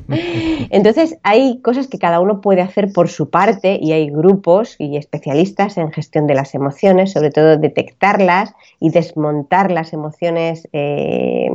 Entonces, 0.72 1.18
hay 1.22 1.62
cosas 1.62 1.88
que 1.88 2.00
cada 2.00 2.20
uno 2.20 2.42
puede 2.42 2.62
hacer 2.62 2.92
por 2.94 3.10
su 3.10 3.30
parte 3.30 3.78
y 3.80 3.92
hay 3.92 4.10
grupos 4.10 4.76
y 4.80 4.98
especialistas 4.98 5.78
en 5.78 5.92
gestión 5.92 6.26
de 6.26 6.34
las 6.34 6.56
emociones, 6.56 7.12
sobre 7.12 7.30
todo 7.30 7.58
detectarlas 7.58 8.56
y 8.80 8.90
desmontar 8.90 9.72
las 9.72 9.94
emociones. 9.94 10.68
Eh, 10.74 11.48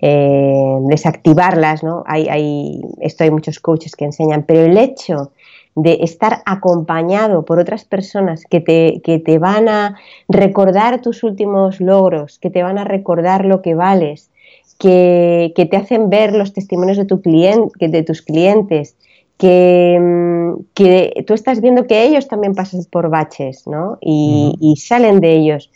eh, 0.00 0.76
desactivarlas, 0.88 1.84
¿no? 1.84 2.02
Hay, 2.06 2.28
hay, 2.28 2.80
esto 3.00 3.24
hay 3.24 3.30
muchos 3.30 3.60
coaches 3.60 3.94
que 3.94 4.04
enseñan, 4.04 4.42
pero 4.42 4.62
el 4.62 4.76
hecho 4.76 5.32
de 5.76 5.98
estar 6.02 6.42
acompañado 6.46 7.44
por 7.44 7.58
otras 7.58 7.84
personas 7.84 8.44
que 8.44 8.60
te, 8.60 9.00
que 9.02 9.18
te 9.18 9.38
van 9.38 9.68
a 9.68 9.98
recordar 10.28 11.00
tus 11.00 11.24
últimos 11.24 11.80
logros, 11.80 12.38
que 12.38 12.50
te 12.50 12.62
van 12.62 12.78
a 12.78 12.84
recordar 12.84 13.44
lo 13.44 13.60
que 13.60 13.74
vales, 13.74 14.30
que, 14.78 15.52
te 15.56 15.76
hacen 15.76 16.10
ver 16.10 16.32
los 16.32 16.52
testimonios 16.52 16.96
de, 16.96 17.04
tu 17.04 17.20
cliente, 17.20 17.88
de 17.88 18.02
tus 18.02 18.22
clientes, 18.22 18.96
que, 19.36 19.98
mm, 20.00 20.64
que, 20.74 21.24
tú 21.26 21.34
estás 21.34 21.60
viendo 21.60 21.86
que 21.86 22.04
ellos 22.04 22.28
también 22.28 22.54
pasan 22.54 22.80
por 22.90 23.10
baches 23.10 23.66
¿no? 23.66 23.98
y, 24.00 24.56
y 24.60 24.76
salen 24.76 25.20
de 25.20 25.32
ellos. 25.32 25.70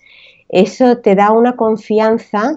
Eso 0.48 0.98
te 0.98 1.14
da 1.14 1.32
una 1.32 1.56
confianza 1.56 2.56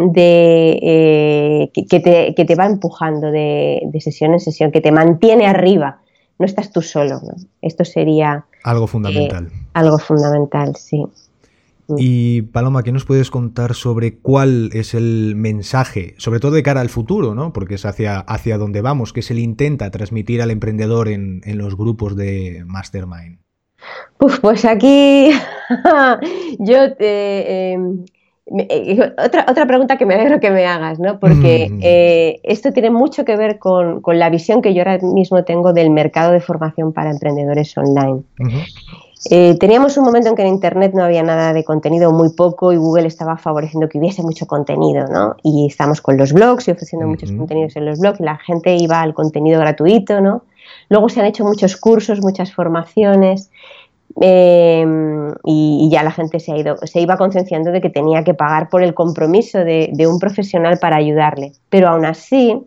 de, 0.00 0.78
eh, 0.82 1.70
que, 1.74 2.00
te, 2.00 2.54
va 2.54 2.66
empujando 2.66 3.30
de, 3.30 3.88
sesión 4.00 4.32
en 4.32 4.40
sesión, 4.40 4.72
que 4.72 4.80
te 4.80 4.92
mantiene 4.92 5.46
arriba. 5.46 6.00
No 6.38 6.46
estás 6.46 6.72
tú 6.72 6.82
solo. 6.82 7.20
Esto 7.60 7.84
sería... 7.84 8.46
Algo 8.64 8.86
fundamental. 8.86 9.46
Eh, 9.46 9.66
algo 9.74 9.98
fundamental, 9.98 10.74
sí. 10.76 11.04
Mm. 11.88 11.96
Y 11.98 12.42
Paloma, 12.42 12.82
¿qué 12.82 12.92
nos 12.92 13.04
puedes 13.04 13.30
contar 13.30 13.74
sobre 13.74 14.18
cuál 14.18 14.70
es 14.72 14.94
el 14.94 15.34
mensaje, 15.36 16.14
sobre 16.18 16.40
todo 16.40 16.52
de 16.52 16.62
cara 16.62 16.80
al 16.80 16.88
futuro, 16.88 17.34
¿no? 17.34 17.52
Porque 17.52 17.74
es 17.74 17.84
hacia, 17.84 18.20
hacia 18.20 18.58
donde 18.58 18.80
vamos, 18.80 19.12
que 19.12 19.22
se 19.22 19.34
le 19.34 19.42
intenta 19.42 19.90
transmitir 19.90 20.40
al 20.40 20.50
emprendedor 20.50 21.08
en, 21.08 21.42
los 21.44 21.76
grupos 21.76 22.16
de 22.16 22.64
Mastermind? 22.66 23.38
pues 24.42 24.64
aquí 24.64 25.30
yo 26.58 26.94
te, 26.96 27.72
em, 27.72 28.04
eh, 28.04 28.19
otra, 28.50 29.46
otra 29.48 29.66
pregunta 29.66 29.96
que 29.96 30.06
me 30.06 30.14
alegro 30.14 30.40
que 30.40 30.50
me 30.50 30.66
hagas, 30.66 30.98
¿no? 30.98 31.20
Porque 31.20 31.68
mm. 31.70 31.78
eh, 31.82 32.40
esto 32.42 32.72
tiene 32.72 32.90
mucho 32.90 33.24
que 33.24 33.36
ver 33.36 33.58
con, 33.58 34.02
la 34.06 34.28
visión 34.28 34.60
que 34.60 34.74
yo 34.74 34.82
ahora 34.82 34.98
mismo 34.98 35.44
tengo 35.44 35.72
del 35.72 35.90
mercado 35.90 36.32
de 36.32 36.40
formación 36.40 36.92
para 36.92 37.10
emprendedores 37.10 37.76
online. 37.78 38.22
Eh, 39.30 39.56
teníamos 39.60 39.98
un 39.98 40.04
momento 40.04 40.30
en 40.30 40.34
que 40.34 40.42
en 40.42 40.48
Internet 40.48 40.92
no 40.94 41.04
había 41.04 41.22
nada 41.22 41.52
de 41.52 41.62
contenido, 41.62 42.10
muy 42.10 42.30
poco, 42.30 42.72
y 42.72 42.76
Google 42.76 43.06
estaba 43.06 43.36
favoreciendo 43.36 43.88
que 43.88 43.98
hubiese 43.98 44.22
mucho 44.22 44.46
contenido, 44.46 45.06
¿no? 45.08 45.36
Y 45.42 45.66
estamos 45.66 46.00
con 46.00 46.16
los 46.16 46.32
blogs 46.32 46.66
y 46.68 46.70
ofreciendo 46.70 47.06
muchos 47.06 47.30
contenidos 47.30 47.76
en 47.76 47.84
los 47.84 47.98
blogs, 48.00 48.18
y 48.20 48.22
la 48.22 48.38
gente 48.38 48.74
iba 48.76 49.00
al 49.00 49.12
contenido 49.12 49.60
gratuito, 49.60 50.20
¿no? 50.20 50.42
Luego 50.88 51.08
se 51.08 51.20
han 51.20 51.26
hecho 51.26 51.44
muchos 51.44 51.76
cursos, 51.76 52.20
muchas 52.20 52.52
formaciones, 52.52 53.50
Em, 54.16 55.32
y, 55.44 55.88
ya 55.90 56.02
la 56.02 56.10
gente 56.10 56.40
se, 56.40 56.52
ha 56.52 56.56
ido, 56.56 56.76
se 56.82 57.00
iba 57.00 57.16
concienciando 57.16 57.70
de 57.70 57.80
que 57.80 57.90
tenía 57.90 58.24
que 58.24 58.34
pagar 58.34 58.68
por 58.68 58.82
el 58.82 58.94
compromiso 58.94 59.58
de, 59.58 60.06
un 60.06 60.18
profesional 60.18 60.78
para 60.78 60.96
ayudarle. 60.96 61.52
Pero 61.68 61.88
aún 61.88 62.04
así, 62.04 62.60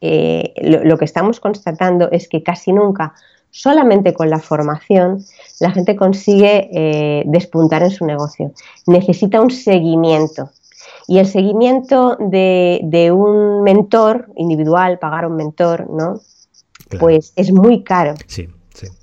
eh, 0.00 0.54
lo, 0.62 0.96
que 0.96 1.04
estamos 1.04 1.40
constatando 1.40 2.10
es 2.10 2.28
que 2.28 2.42
casi 2.42 2.72
nunca, 2.72 3.14
solamente 3.50 4.14
con 4.14 4.30
la 4.30 4.38
formación, 4.38 5.24
la 5.60 5.70
gente 5.70 5.94
consigue 5.94 6.70
eh, 6.72 7.24
despuntar 7.26 7.82
en 7.82 7.90
su 7.90 8.06
negocio. 8.06 8.52
Necesita 8.86 9.40
un 9.40 9.50
seguimiento. 9.50 10.50
Y 11.06 11.18
el 11.18 11.26
seguimiento 11.26 12.16
de, 12.18 13.10
un 13.14 13.62
mentor 13.62 14.30
individual, 14.36 14.98
pagar 14.98 15.26
un 15.26 15.36
mentor, 15.36 15.88
¿no? 15.90 16.20
Pues 16.98 17.32
es 17.36 17.52
muy 17.52 17.82
caro. 17.82 18.14
Sí. 18.26 18.48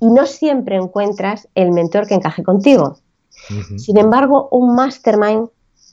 Y 0.00 0.06
no 0.06 0.26
siempre 0.26 0.76
encuentras 0.76 1.48
el 1.54 1.72
mentor 1.72 2.06
que 2.06 2.14
encaje 2.14 2.42
contigo. 2.42 2.98
Sin 3.76 3.98
embargo, 3.98 4.48
un 4.50 4.74
mastermind 4.74 5.48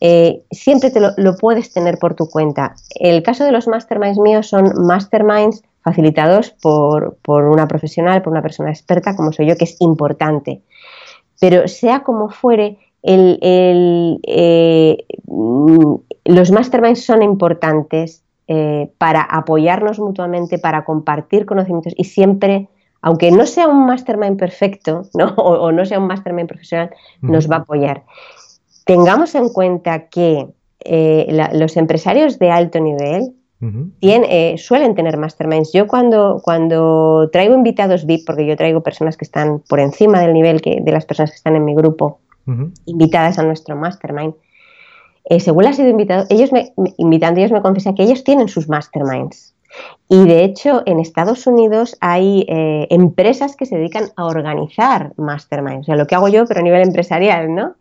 eh, 0.05 0.43
siempre 0.51 0.91
te 0.91 0.99
lo, 0.99 1.37
puedes 1.37 1.71
tener 1.71 1.97
por 1.97 2.13
tu 2.15 2.27
cuenta. 2.27 2.75
El 2.95 3.23
caso 3.23 3.45
de 3.45 3.53
los 3.53 3.67
masterminds 3.67 4.19
míos 4.19 4.47
son 4.47 4.85
masterminds 4.85 5.63
facilitados 5.81 6.51
por, 6.61 7.17
una 7.27 7.67
profesional, 7.67 8.21
por 8.21 8.33
una 8.33 8.41
persona 8.41 8.69
experta 8.69 9.15
como 9.15 9.31
soy 9.31 9.47
yo, 9.47 9.55
que 9.55 9.63
es 9.65 9.77
importante. 9.79 10.61
Pero 11.39 11.67
sea 11.67 12.03
como 12.03 12.29
fuere, 12.29 12.79
eh, 13.01 14.97
los 16.25 16.51
masterminds 16.51 17.05
son 17.05 17.21
importantes 17.21 18.23
eh, 18.49 18.91
para 18.97 19.21
apoyarnos 19.21 19.99
mutuamente, 19.99 20.59
para 20.59 20.83
compartir 20.83 21.45
conocimientos 21.45 21.93
y 21.95 22.03
siempre 22.03 22.67
aunque 23.03 23.31
no 23.31 23.45
sea 23.45 23.67
un 23.67 23.86
mastermind 23.86 24.39
perfecto 24.39 25.03
O, 25.38 25.72
no 25.72 25.86
sea 25.86 26.00
un 26.00 26.07
mastermind 26.07 26.48
profesional, 26.48 26.89
nos 27.22 27.50
va 27.50 27.57
a 27.57 27.60
apoyar. 27.60 28.03
Tengamos 28.86 29.36
en 29.36 29.50
cuenta 29.50 30.07
que 30.07 30.48
eh, 30.79 31.50
los 31.53 31.77
empresarios 31.77 32.39
de 32.39 32.50
alto 32.50 32.79
nivel 32.79 33.33
eh, 34.01 34.55
suelen 34.57 34.95
tener 34.95 35.17
masterminds. 35.17 35.72
Yo 35.72 35.88
cuando, 35.88 36.41
cuando 36.43 37.29
traigo 37.31 37.55
invitados 37.55 38.05
VIP, 38.05 38.25
porque 38.25 38.45
yo 38.45 38.57
traigo 38.57 38.81
personas 38.81 39.15
que 39.15 39.24
están 39.24 39.60
por 39.69 39.79
encima 39.79 40.19
del 40.19 40.33
nivel 40.33 40.62
que, 40.62 40.81
de 40.81 40.91
las 40.91 41.05
personas 41.05 41.31
que 41.31 41.38
están 41.38 41.55
en 41.55 41.63
mi 41.63 41.75
grupo, 41.75 42.19
invitadas 42.86 43.39
a 43.39 43.43
nuestro 43.43 43.75
mastermind, 43.77 44.33
eh, 45.25 45.39
según 45.39 45.63
las 45.63 45.79
he 45.79 45.88
invitado, 45.88 46.25
ellos 46.29 46.51
me, 46.51 46.74
invitando, 46.98 47.39
ellos 47.39 47.53
me 47.53 47.62
confiesan 47.62 47.95
que 47.95 48.03
ellos 48.03 48.24
tienen 48.24 48.50
sus 48.50 48.67
masterminds. 48.67 49.52
Y 50.09 50.25
de 50.27 50.43
hecho, 50.43 50.83
en 50.85 50.99
Estados 50.99 51.47
Unidos 51.47 51.97
hay 51.99 52.45
eh, 52.47 52.87
empresas 52.91 53.55
que 53.55 53.65
se 53.65 53.77
dedican 53.77 54.09
a 54.15 54.25
organizar 54.25 55.13
masterminds. 55.17 55.81
O 55.81 55.83
sea, 55.85 55.95
lo 55.95 56.05
que 56.05 56.15
hago 56.15 56.27
yo, 56.27 56.45
pero 56.45 56.59
a 56.59 56.63
nivel 56.63 56.83
empresarial, 56.83 57.53
¿no? 57.53 57.75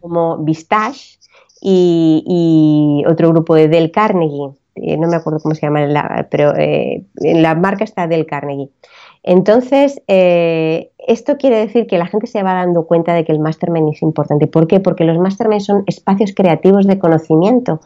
Como 0.00 0.38
Vistage 0.38 1.18
y, 1.60 3.04
otro 3.08 3.30
grupo 3.30 3.54
de 3.54 3.68
Del 3.68 3.90
Carnegie. 3.90 4.50
Eh, 4.74 4.96
no 4.96 5.08
me 5.08 5.16
acuerdo 5.16 5.38
cómo 5.40 5.54
se 5.54 5.62
llama, 5.62 6.26
pero 6.30 6.54
eh, 6.56 7.04
la 7.14 7.54
marca 7.54 7.84
está 7.84 8.06
Del 8.06 8.26
Carnegie. 8.26 8.70
Entonces, 9.22 10.00
esto 10.06 11.36
quiere 11.36 11.58
decir 11.58 11.88
que 11.88 11.98
la 11.98 12.06
gente 12.06 12.28
se 12.28 12.44
va 12.44 12.54
dando 12.54 12.86
cuenta 12.86 13.12
de 13.12 13.24
que 13.24 13.32
el 13.32 13.40
mastermind 13.40 13.92
es 13.92 14.02
importante. 14.02 14.46
¿Por 14.46 14.68
qué? 14.68 14.78
Porque 14.78 15.04
los 15.04 15.18
masterminds 15.18 15.66
son 15.66 15.82
espacios 15.86 16.32
creativos 16.32 16.86
de 16.86 16.98
conocimiento. 16.98 17.80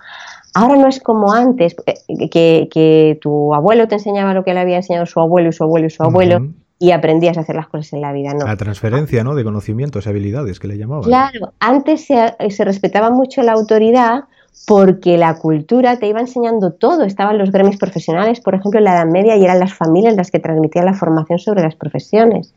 Ahora 0.54 0.76
no 0.76 0.88
es 0.88 1.00
como 1.00 1.32
antes, 1.32 1.76
eh, 1.86 2.28
que, 2.28 3.18
tu 3.20 3.54
abuelo 3.54 3.88
te 3.88 3.96
enseñaba 3.96 4.34
lo 4.34 4.44
que 4.44 4.54
le 4.54 4.60
había 4.60 4.76
enseñado 4.76 5.06
su 5.06 5.20
abuelo 5.20 5.50
y 5.50 5.52
su 5.52 5.64
abuelo 5.64 5.86
y 5.86 5.90
su 5.90 6.02
abuelo, 6.02 6.48
y 6.78 6.92
aprendías 6.92 7.36
a 7.36 7.42
hacer 7.42 7.56
las 7.56 7.68
cosas 7.68 7.92
en 7.92 8.00
la 8.00 8.12
vida, 8.12 8.32
no. 8.34 8.46
La 8.46 8.56
transferencia, 8.56 9.22
¿no? 9.22 9.34
De 9.34 9.44
conocimientos 9.44 10.06
y 10.06 10.08
habilidades 10.08 10.58
que 10.58 10.66
le 10.66 10.78
llamaban. 10.78 11.04
Claro, 11.04 11.52
antes 11.60 12.06
se, 12.06 12.34
se 12.50 12.64
respetaba 12.64 13.10
mucho 13.10 13.42
la 13.42 13.52
autoridad 13.52 14.24
porque 14.66 15.16
la 15.16 15.34
cultura 15.34 15.98
te 15.98 16.06
iba 16.06 16.20
enseñando 16.20 16.72
todo. 16.72 17.04
Estaban 17.04 17.38
los 17.38 17.50
gremios 17.50 17.76
profesionales, 17.76 18.40
por 18.40 18.54
ejemplo, 18.54 18.78
en 18.78 18.84
la 18.84 18.94
Edad 18.94 19.06
Media, 19.06 19.36
y 19.36 19.44
eran 19.44 19.60
las 19.60 19.74
familias 19.74 20.16
las 20.16 20.30
que 20.30 20.38
transmitían 20.38 20.84
la 20.84 20.94
formación 20.94 21.38
sobre 21.38 21.62
las 21.62 21.74
profesiones. 21.74 22.52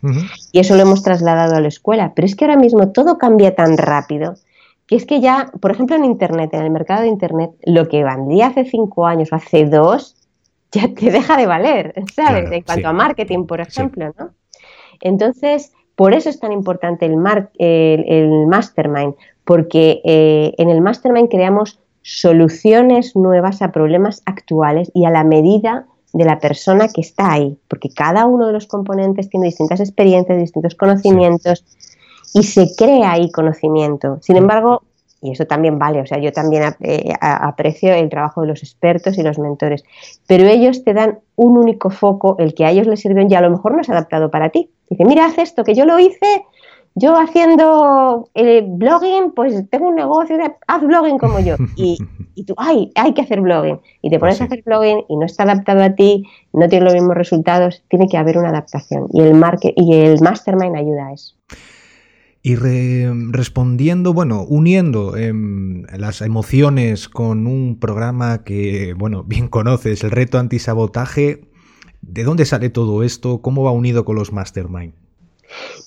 Y 0.52 0.60
eso 0.60 0.76
lo 0.76 0.82
hemos 0.82 1.04
trasladado 1.04 1.56
a 1.56 1.62
la 1.62 1.68
escuela. 1.68 2.14
Pero 2.16 2.26
es 2.26 2.36
que 2.36 2.46
ahora 2.46 2.58
mismo 2.58 2.90
todo 2.90 3.18
cambia 3.18 3.56
tan 3.56 3.78
rápido 3.78 4.36
que 4.88 4.96
es 4.96 5.06
que 5.06 5.22
ya, 5.22 5.52
por 5.62 5.72
ejemplo, 5.72 5.96
en 5.96 6.06
Internet, 6.06 6.54
en 6.54 6.62
el 6.62 6.72
mercado 6.72 7.04
de 7.04 7.08
Internet, 7.08 7.52
lo 7.66 7.88
que 7.88 8.04
valía 8.04 8.48
hace 8.48 8.66
cinco 8.66 9.06
años 9.06 9.32
o 9.32 9.36
hace 9.36 9.66
dos, 9.66 10.16
ya 10.72 10.94
te 10.94 11.12
deja 11.12 11.38
de 11.38 11.46
valer, 11.46 11.94
¿sabes? 12.16 12.52
en 12.52 12.64
cuanto 12.64 12.88
a 12.88 12.94
marketing, 12.94 13.46
por 13.46 13.62
ejemplo, 13.62 14.14
¿no? 14.18 14.32
Entonces, 15.02 15.74
por 15.96 16.14
eso 16.14 16.30
es 16.30 16.40
tan 16.40 16.52
importante 16.52 17.06
el, 17.06 17.14
el, 17.60 18.48
mastermind, 18.48 19.16
porque 19.46 20.02
eh, 20.04 20.54
en 20.58 20.70
el 20.70 20.82
mastermind 20.82 21.30
creamos 21.30 21.80
soluciones 22.02 23.16
nuevas 23.16 23.62
a 23.62 23.72
problemas 23.72 24.22
actuales 24.26 24.92
y 24.94 25.06
a 25.06 25.10
la 25.10 25.24
medida 25.24 25.86
de 26.14 26.26
la 26.26 26.40
persona 26.40 26.88
que 26.90 27.02
está 27.02 27.32
ahí, 27.32 27.58
porque 27.68 27.90
cada 27.90 28.26
uno 28.26 28.48
de 28.48 28.54
los 28.54 28.68
componentes 28.68 29.30
tiene 29.30 29.48
distintas 29.48 29.80
experiencias, 29.80 30.38
distintos 30.38 30.76
conocimientos 30.76 31.66
y 32.34 32.44
se 32.44 32.76
crea 32.76 33.14
ahí 33.14 33.32
conocimiento. 33.32 34.18
Sin 34.22 34.38
embargo, 34.38 34.84
y 35.22 35.32
eso 35.32 35.46
también 35.46 35.80
vale, 35.80 36.02
o 36.02 36.06
sea, 36.06 36.20
yo 36.20 36.34
también 36.34 36.76
eh, 36.82 37.14
aprecio 37.22 37.94
el 37.94 38.10
trabajo 38.10 38.42
de 38.42 38.48
los 38.48 38.62
expertos 38.62 39.18
y 39.18 39.24
los 39.24 39.40
mentores, 39.40 39.86
pero 40.28 40.48
ellos 40.48 40.84
te 40.84 40.94
dan 40.94 41.20
un 41.36 41.58
único 41.58 41.90
foco, 41.90 42.36
el 42.40 42.54
que 42.54 42.66
a 42.66 42.72
ellos 42.72 42.88
les 42.88 43.00
sirvió 43.00 43.26
y 43.28 43.34
a 43.34 43.42
lo 43.42 43.50
mejor 43.50 43.74
no 43.74 43.82
es 43.82 43.90
adaptado 43.90 44.30
para 44.30 44.50
ti. 44.50 44.70
Dice, 44.90 45.06
mira, 45.06 45.26
haz 45.26 45.38
esto, 45.38 45.64
que 45.64 45.76
yo 45.76 45.86
lo 45.86 45.98
hice 45.98 46.44
yo 46.96 47.16
haciendo 47.18 48.30
el 48.36 48.66
blogging, 48.68 49.32
pues 49.32 49.68
tengo 49.70 49.88
un 49.88 49.96
negocio 49.96 50.38
de 50.38 50.54
haz 50.68 50.82
blogging 50.82 51.18
como 51.18 51.40
yo. 51.40 51.56
Y, 51.76 51.98
y 52.36 52.46
tú, 52.46 52.54
ay, 52.58 52.92
hay 52.96 53.14
que 53.14 53.22
hacer 53.22 53.42
blogging. 53.42 53.80
Y 54.02 54.10
te 54.10 54.20
pones 54.20 54.40
a 54.42 54.46
hacer 54.46 54.62
blogging 54.64 55.06
y 55.10 55.18
no 55.18 55.26
está 55.26 55.44
adaptado 55.44 55.84
a 55.84 55.96
ti, 55.96 56.24
no 56.52 56.68
tiene 56.70 56.86
los 56.86 56.94
mismos 56.94 57.16
resultados, 57.16 57.84
tiene 57.90 58.08
que 58.08 58.18
haber 58.18 58.38
una 58.38 58.50
adaptación. 58.50 59.08
Y 59.12 59.22
el, 59.22 59.34
market, 59.34 59.74
y 59.76 59.96
el 59.96 60.22
mastermind 60.22 60.76
ayuda 60.76 61.08
a 61.08 61.14
eso. 61.14 61.36
Y 62.46 62.58
respondiendo, 62.58 64.14
bueno, 64.14 64.44
uniendo 64.44 65.16
em, 65.16 65.84
las 65.98 66.22
emociones 66.22 67.08
con 67.08 67.48
un 67.48 67.80
programa 67.80 68.44
que, 68.44 68.94
bueno, 68.98 69.24
bien 69.28 69.48
conoces, 69.48 70.04
el 70.04 70.12
reto 70.12 70.38
antisabotaje, 70.38 71.46
¿de 72.02 72.24
dónde 72.26 72.46
sale 72.46 72.70
todo 72.70 73.02
esto? 73.02 73.42
¿Cómo 73.42 73.64
va 73.64 73.72
unido 73.72 74.04
con 74.04 74.18
los 74.18 74.34
mastermind? 74.34 74.94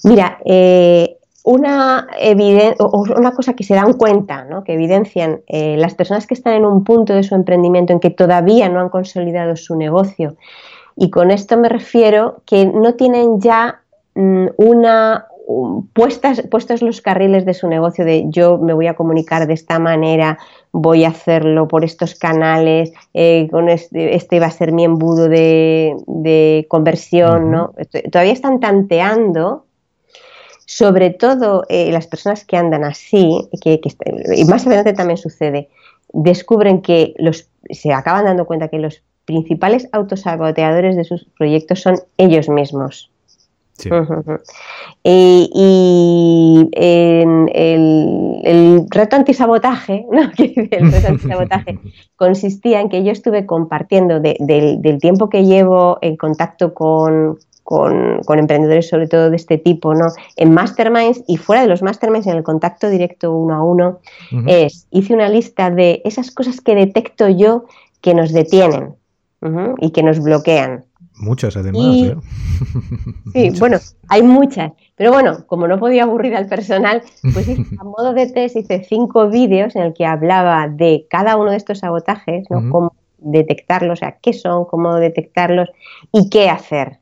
Mira, 0.03 0.39
eh, 0.47 1.19
una, 1.45 2.09
una 3.17 3.33
cosa 3.33 3.53
que 3.53 3.63
se 3.63 3.75
dan 3.75 3.93
cuenta, 3.93 4.45
¿no? 4.45 4.65
que 4.65 4.73
evidencian 4.73 5.43
eh, 5.49 5.77
las 5.77 5.95
personas 5.95 6.27
que 6.27 6.35
están 6.35 6.55
en 6.55 6.65
un 6.65 6.85
punto 6.85 7.13
de 7.13 7.23
su 7.23 7.35
emprendimiento 7.35 7.93
en 7.93 8.01
que 8.01 8.11
todavía 8.11 8.69
no 8.71 8.81
han 8.81 8.89
consolidado 8.89 9.57
su 9.57 9.77
negocio, 9.77 10.37
y 10.97 11.11
con 11.11 11.31
esto 11.31 11.59
me 11.59 11.69
refiero 11.69 12.43
que 12.47 12.65
no 12.65 12.95
tienen 12.95 13.41
ya 13.41 13.83
mm, 14.15 14.47
una, 14.57 15.27
puestas, 15.93 16.43
puestos 16.51 16.83
los 16.83 17.01
carriles 17.01 17.45
de 17.45 17.55
su 17.55 17.69
negocio 17.69 18.05
de 18.05 18.25
yo 18.29 18.59
me 18.59 18.73
voy 18.73 18.89
a 18.89 18.95
comunicar 18.95 19.47
de 19.47 19.55
esta 19.55 19.79
manera, 19.79 20.39
voy 20.73 21.05
a 21.05 21.09
hacerlo 21.09 21.69
por 21.69 21.85
estos 21.85 22.15
canales, 22.15 22.93
eh, 23.15 23.49
con 23.51 23.69
este, 23.69 24.17
este, 24.17 24.41
va 24.41 24.47
a 24.47 24.51
ser 24.51 24.73
mi 24.73 24.85
embudo 24.85 25.29
de, 25.29 26.67
conversión, 26.69 27.51
¿no? 27.51 27.75
Todavía 28.11 28.33
están 28.33 28.61
tanteando, 28.61 29.67
sobre 30.67 31.11
todo 31.11 31.65
eh, 31.69 31.93
las 31.93 32.09
personas 32.09 32.45
que 32.45 32.57
andan 32.57 32.85
así, 32.85 33.49
que, 33.63 33.81
y 34.35 34.45
más 34.47 34.67
adelante 34.67 34.93
también 34.95 35.17
sucede, 35.17 35.69
descubren 36.13 36.83
que 36.83 37.15
los, 37.19 37.49
se 37.71 37.93
acaban 37.93 38.25
dando 38.25 38.47
cuenta 38.47 38.69
que 38.69 38.79
los 38.79 39.03
principales 39.25 39.89
autosaboteadores 39.93 40.97
de 40.97 41.05
sus 41.05 41.25
proyectos 41.37 41.81
son 41.81 42.01
ellos 42.17 42.49
mismos. 42.49 43.11
Y, 45.03 46.69
el, 46.73 48.87
reto 48.91 49.17
antisabotaje, 49.17 50.07
¿no? 50.11 50.31
el 50.39 50.93
reto 50.93 51.09
antisabotaje 51.09 51.79
consistía 52.17 52.81
en 52.81 52.89
que 52.89 53.05
yo 53.05 53.13
estuve 53.13 53.47
compartiendo 53.47 54.21
del 54.21 54.99
tiempo 55.01 55.29
que 55.29 55.45
llevo 55.45 55.99
en 56.01 56.17
contacto 56.17 56.75
con, 56.75 57.39
emprendedores, 58.29 58.89
sobre 58.89 59.09
todo 59.09 59.31
de 59.31 59.37
este 59.37 59.59
tipo, 59.59 59.95
¿no? 59.95 60.07
En 60.37 60.55
masterminds 60.55 61.23
y 61.27 61.37
fuera 61.37 61.63
de 61.63 61.69
los 61.69 61.83
masterminds, 61.83 62.27
en 62.27 62.37
el 62.37 62.43
contacto 62.43 62.89
directo 62.89 63.33
uno 63.33 63.55
a 63.55 63.63
uno, 63.63 63.99
es, 64.47 64.87
hice 64.91 65.15
una 65.15 65.29
lista 65.29 65.71
de 65.71 66.03
esas 66.05 66.31
cosas 66.31 66.61
que 66.61 66.75
detecto 66.75 67.29
yo 67.29 67.65
que 68.01 68.15
nos 68.15 68.33
detienen 68.33 68.95
y 69.79 69.91
que 69.91 70.03
nos 70.03 70.21
bloquean. 70.21 70.85
Muchas 71.19 71.57
además. 71.57 71.97
¿eh? 71.97 72.17
Sí, 73.33 73.51
bueno, 73.59 73.79
hay 74.09 74.23
muchas. 74.23 74.73
Pero 74.97 75.13
bueno, 75.13 75.47
como 75.47 75.69
no 75.69 75.79
podía 75.79 76.05
aburrir 76.05 76.35
al 76.35 76.47
personal, 76.47 77.03
pues 77.35 77.49
a 77.49 77.85
modo 77.85 78.15
de 78.15 78.27
test 78.29 78.57
hice 78.57 78.85
cinco 78.85 79.29
vídeos 79.29 79.77
en 79.77 79.83
el 79.83 79.95
que 79.95 80.07
hablaba 80.07 80.69
de 80.69 81.07
cada 81.11 81.37
uno 81.37 81.51
de 81.51 81.57
estos 81.59 81.81
sabotajes, 81.81 82.47
¿no? 82.51 82.71
Cómo 82.71 82.95
detectarlos, 83.19 83.95
o 83.95 83.97
sea, 83.97 84.19
qué 84.23 84.33
son, 84.33 84.65
cómo 84.65 84.95
detectarlos 84.97 85.69
y 86.13 86.31
qué 86.31 86.49
hacer. 86.49 87.01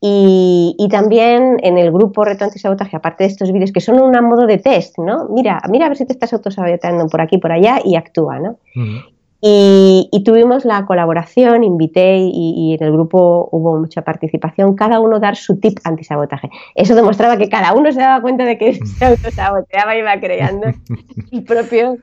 Y, 0.00 0.88
también 0.90 1.56
en 1.62 1.76
el 1.76 1.90
grupo 1.90 2.24
Reto 2.24 2.44
Antisabotaje, 2.44 2.96
aparte 2.96 3.24
de 3.24 3.30
estos 3.30 3.50
vídeos 3.52 3.72
que 3.72 3.80
son 3.80 4.00
un 4.00 4.12
modo 4.24 4.46
de 4.46 4.58
test, 4.58 4.96
¿no? 4.98 5.28
Mira, 5.30 5.60
mira 5.68 5.86
a 5.86 5.88
ver 5.88 5.98
si 5.98 6.06
te 6.06 6.12
estás 6.12 6.32
autosaboteando 6.32 7.08
por 7.08 7.20
aquí, 7.20 7.38
por 7.38 7.50
allá 7.50 7.80
y 7.84 7.96
actúa, 7.96 8.38
¿no? 8.38 8.58
Y, 9.40 10.10
tuvimos 10.24 10.64
la 10.64 10.84
colaboración, 10.84 11.62
invité 11.62 12.18
y, 12.18 12.76
en 12.78 12.84
el 12.84 12.92
grupo 12.92 13.48
hubo 13.52 13.78
mucha 13.78 14.02
participación, 14.02 14.74
cada 14.74 14.98
uno 14.98 15.20
dar 15.20 15.36
su 15.36 15.60
tip 15.60 15.78
antisabotaje. 15.84 16.50
Eso 16.74 16.94
demostraba 16.94 17.36
que 17.36 17.48
cada 17.48 17.72
uno 17.72 17.92
se 17.92 18.00
daba 18.00 18.20
cuenta 18.20 18.44
de 18.44 18.58
que 18.58 18.74
se 18.98 19.04
autosaboteaba 19.04 19.94
y 19.96 20.00
iba 20.00 20.18
creando 20.18 20.68
el 21.30 21.44
propio, 21.44 21.98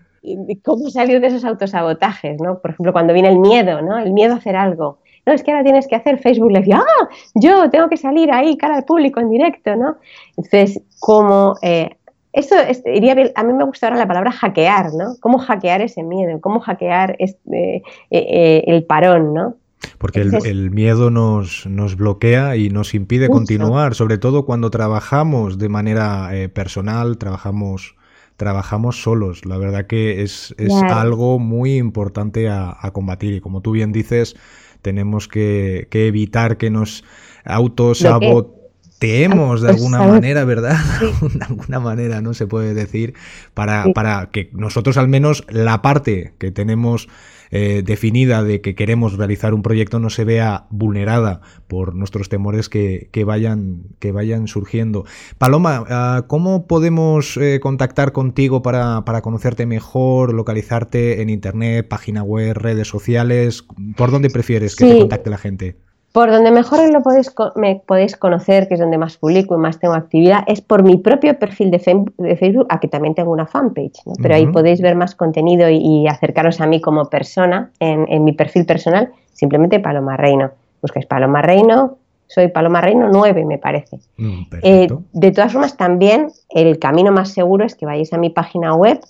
cómo 0.63 0.89
salir 0.89 1.19
de 1.19 1.27
esos 1.27 1.43
autosabotajes, 1.43 2.39
¿no? 2.39 2.59
Por 2.59 2.71
ejemplo, 2.71 2.93
cuando 2.93 3.13
viene 3.13 3.29
el 3.29 3.39
miedo, 3.39 3.81
¿no? 3.81 3.97
El 3.97 4.13
miedo 4.13 4.33
a 4.33 4.37
hacer 4.37 4.55
algo. 4.55 4.99
No, 5.25 5.33
es 5.33 5.43
que 5.43 5.51
ahora 5.51 5.63
tienes 5.63 5.87
que 5.87 5.95
hacer 5.95 6.19
Facebook 6.19 6.51
le 6.51 6.59
decía, 6.59 6.81
ah, 6.81 7.09
yo 7.33 7.69
tengo 7.69 7.89
que 7.89 7.97
salir 7.97 8.31
ahí 8.31 8.57
cara 8.57 8.75
al 8.75 8.83
público 8.85 9.19
en 9.19 9.29
directo, 9.29 9.75
¿no? 9.75 9.97
Entonces, 10.37 10.81
cómo 10.99 11.55
eh, 11.63 11.97
eso 12.35 12.55
iría 12.85 13.15
a 13.33 13.43
mí 13.43 13.53
me 13.53 13.63
gusta 13.63 13.87
ahora 13.87 13.97
la 13.97 14.07
palabra 14.07 14.31
hackear, 14.31 14.93
¿no? 14.93 15.15
¿Cómo 15.21 15.37
hackear 15.39 15.81
ese 15.81 16.03
miedo? 16.03 16.41
¿Cómo 16.41 16.59
hackear 16.59 17.15
este, 17.19 17.77
eh, 17.77 17.83
eh, 18.11 18.63
el 18.67 18.83
parón, 18.83 19.33
¿no? 19.33 19.55
Porque 19.97 20.21
el, 20.21 20.71
miedo 20.71 21.11
nos, 21.11 21.65
nos, 21.65 21.95
bloquea 21.95 22.57
y 22.57 22.69
nos 22.69 22.93
impide 22.93 23.29
continuar, 23.29 23.95
sobre 23.95 24.17
todo 24.17 24.45
cuando 24.45 24.69
trabajamos 24.69 25.57
de 25.57 25.69
manera 25.69 26.35
eh, 26.35 26.49
personal, 26.49 27.17
trabajamos, 27.17 27.95
trabajamos 28.35 29.01
solos. 29.01 29.45
La 29.45 29.57
verdad 29.57 29.85
que 29.85 30.23
es, 30.23 30.55
algo 30.89 31.39
muy 31.39 31.77
importante 31.77 32.49
a, 32.49 32.77
combatir 32.93 33.35
y 33.35 33.41
como 33.41 33.61
tú 33.61 33.71
bien 33.71 33.91
dices, 33.91 34.35
tenemos 34.81 35.27
que, 35.27 35.87
evitar 35.91 36.57
que 36.57 36.69
nos 36.69 37.03
autosaboten 37.45 38.64
teemos 38.99 39.61
de 39.61 39.69
alguna 39.69 40.01
manera, 40.03 40.45
¿verdad? 40.45 40.77
de 41.21 41.45
alguna 41.45 41.79
manera, 41.79 42.21
¿no? 42.21 42.33
Se 42.33 42.47
puede 42.47 42.73
decir, 42.73 43.13
para, 43.53 43.85
para 43.93 44.29
que 44.31 44.49
nosotros 44.53 44.97
al 44.97 45.07
menos 45.07 45.45
la 45.49 45.81
parte 45.81 46.33
que 46.37 46.51
tenemos 46.51 47.07
eh, 47.51 47.83
definida 47.85 48.43
de 48.43 48.61
que 48.61 48.75
queremos 48.75 49.17
realizar 49.17 49.53
un 49.53 49.61
proyecto 49.61 49.99
no 49.99 50.09
se 50.09 50.25
vea 50.25 50.65
vulnerada 50.71 51.41
por 51.67 51.95
nuestros 51.95 52.29
temores 52.29 52.69
que, 52.69 53.09
vayan, 53.25 53.83
que 53.99 54.11
vayan 54.11 54.47
surgiendo. 54.47 55.05
Paloma, 55.37 55.85
ah, 55.89 56.25
¿cómo 56.27 56.67
podemos 56.67 57.37
eh, 57.37 57.59
contactar 57.61 58.11
contigo 58.11 58.61
para, 58.61 59.03
conocerte 59.21 59.65
mejor, 59.65 60.33
localizarte 60.33 61.21
en 61.21 61.29
internet, 61.29 61.87
página 61.87 62.23
web, 62.23 62.57
redes 62.57 62.87
sociales? 62.87 63.65
¿Por 63.95 64.11
dónde 64.11 64.29
prefieres 64.29 64.75
que 64.75 64.85
te 64.85 64.99
contacte 64.99 65.29
la 65.29 65.37
gente? 65.37 65.77
Por 66.15 66.31
donde 66.31 66.49
mejor 66.49 66.79
lo 66.93 67.03
podéis, 67.03 67.29
me 67.55 67.81
podéis 67.85 68.15
conocer, 68.15 68.69
que 68.69 68.75
es 68.75 68.79
donde 68.79 68.97
más 68.97 69.17
publico 69.17 69.55
y 69.55 69.57
más 69.57 69.79
tengo 69.79 69.95
actividad, 69.95 70.45
es 70.47 70.61
por 70.61 70.81
mi 70.81 70.95
propio 70.95 71.37
perfil 71.37 71.71
de, 71.71 71.79
Facebook, 71.79 72.67
aquí 72.69 72.87
también 72.87 73.15
tengo 73.15 73.33
una 73.33 73.45
fanpage, 73.45 73.99
pero 74.21 74.33
ahí 74.33 74.47
podéis 74.47 74.79
ver 74.79 74.95
más 74.95 75.13
contenido 75.13 75.67
y, 75.69 76.07
acercaros 76.07 76.61
a 76.61 76.67
mí 76.67 76.79
como 76.79 77.09
persona 77.09 77.69
en, 77.81 78.23
mi 78.23 78.31
perfil 78.31 78.65
personal, 78.65 79.11
simplemente 79.33 79.81
Paloma 79.81 80.15
Reino. 80.15 80.51
Buscáis 80.81 81.05
Paloma 81.05 81.41
Reino, 81.41 81.97
soy 82.27 82.47
Paloma 82.47 82.79
Reino 82.79 83.09
9, 83.11 83.43
me 83.43 83.57
parece. 83.57 83.99
Mm, 84.15 84.43
eh, 84.63 84.87
de 85.11 85.31
todas 85.31 85.51
formas, 85.51 85.75
también 85.75 86.29
el 86.49 86.79
camino 86.79 87.11
más 87.11 87.33
seguro 87.33 87.65
es 87.65 87.75
que 87.75 87.85
vayáis 87.85 88.13
a 88.13 88.17
mi 88.17 88.29
página 88.29 88.73
web 88.73 89.01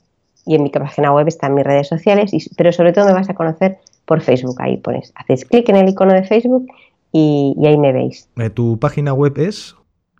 y 0.43 0.55
en 0.55 0.63
mi 0.63 0.69
página 0.69 1.13
web 1.13 1.27
están 1.27 1.53
mis 1.53 1.65
redes 1.65 1.87
sociales, 1.87 2.31
pero 2.57 2.71
sobre 2.71 2.93
todo 2.93 3.05
me 3.05 3.13
vas 3.13 3.29
a 3.29 3.35
conocer 3.35 3.77
por 4.05 4.21
Facebook. 4.21 4.55
Ahí 4.59 4.77
pones, 4.77 5.13
haces 5.15 5.45
clic 5.45 5.69
en 5.69 5.75
el 5.75 5.89
icono 5.89 6.13
de 6.13 6.23
Facebook 6.23 6.67
y, 7.17 7.65
ahí 7.65 7.77
me 7.77 7.93
veis. 7.93 8.29
Eh, 8.35 8.49
¿Tu 8.49 8.77
página 8.77 9.13
web 9.13 9.37
es? 9.37 9.75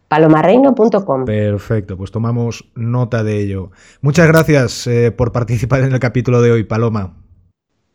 palomarreino.com. 0.07 1.25
Perfecto, 1.25 1.97
pues 1.97 2.11
tomamos 2.11 2.71
nota 2.75 3.23
de 3.23 3.41
ello. 3.41 3.71
Muchas 4.01 4.27
gracias 4.27 4.87
eh, 4.87 5.11
por 5.11 5.33
participar 5.33 5.81
en 5.81 5.91
el 5.91 5.99
capítulo 5.99 6.41
de 6.41 6.51
hoy, 6.51 6.63
Paloma. 6.63 7.17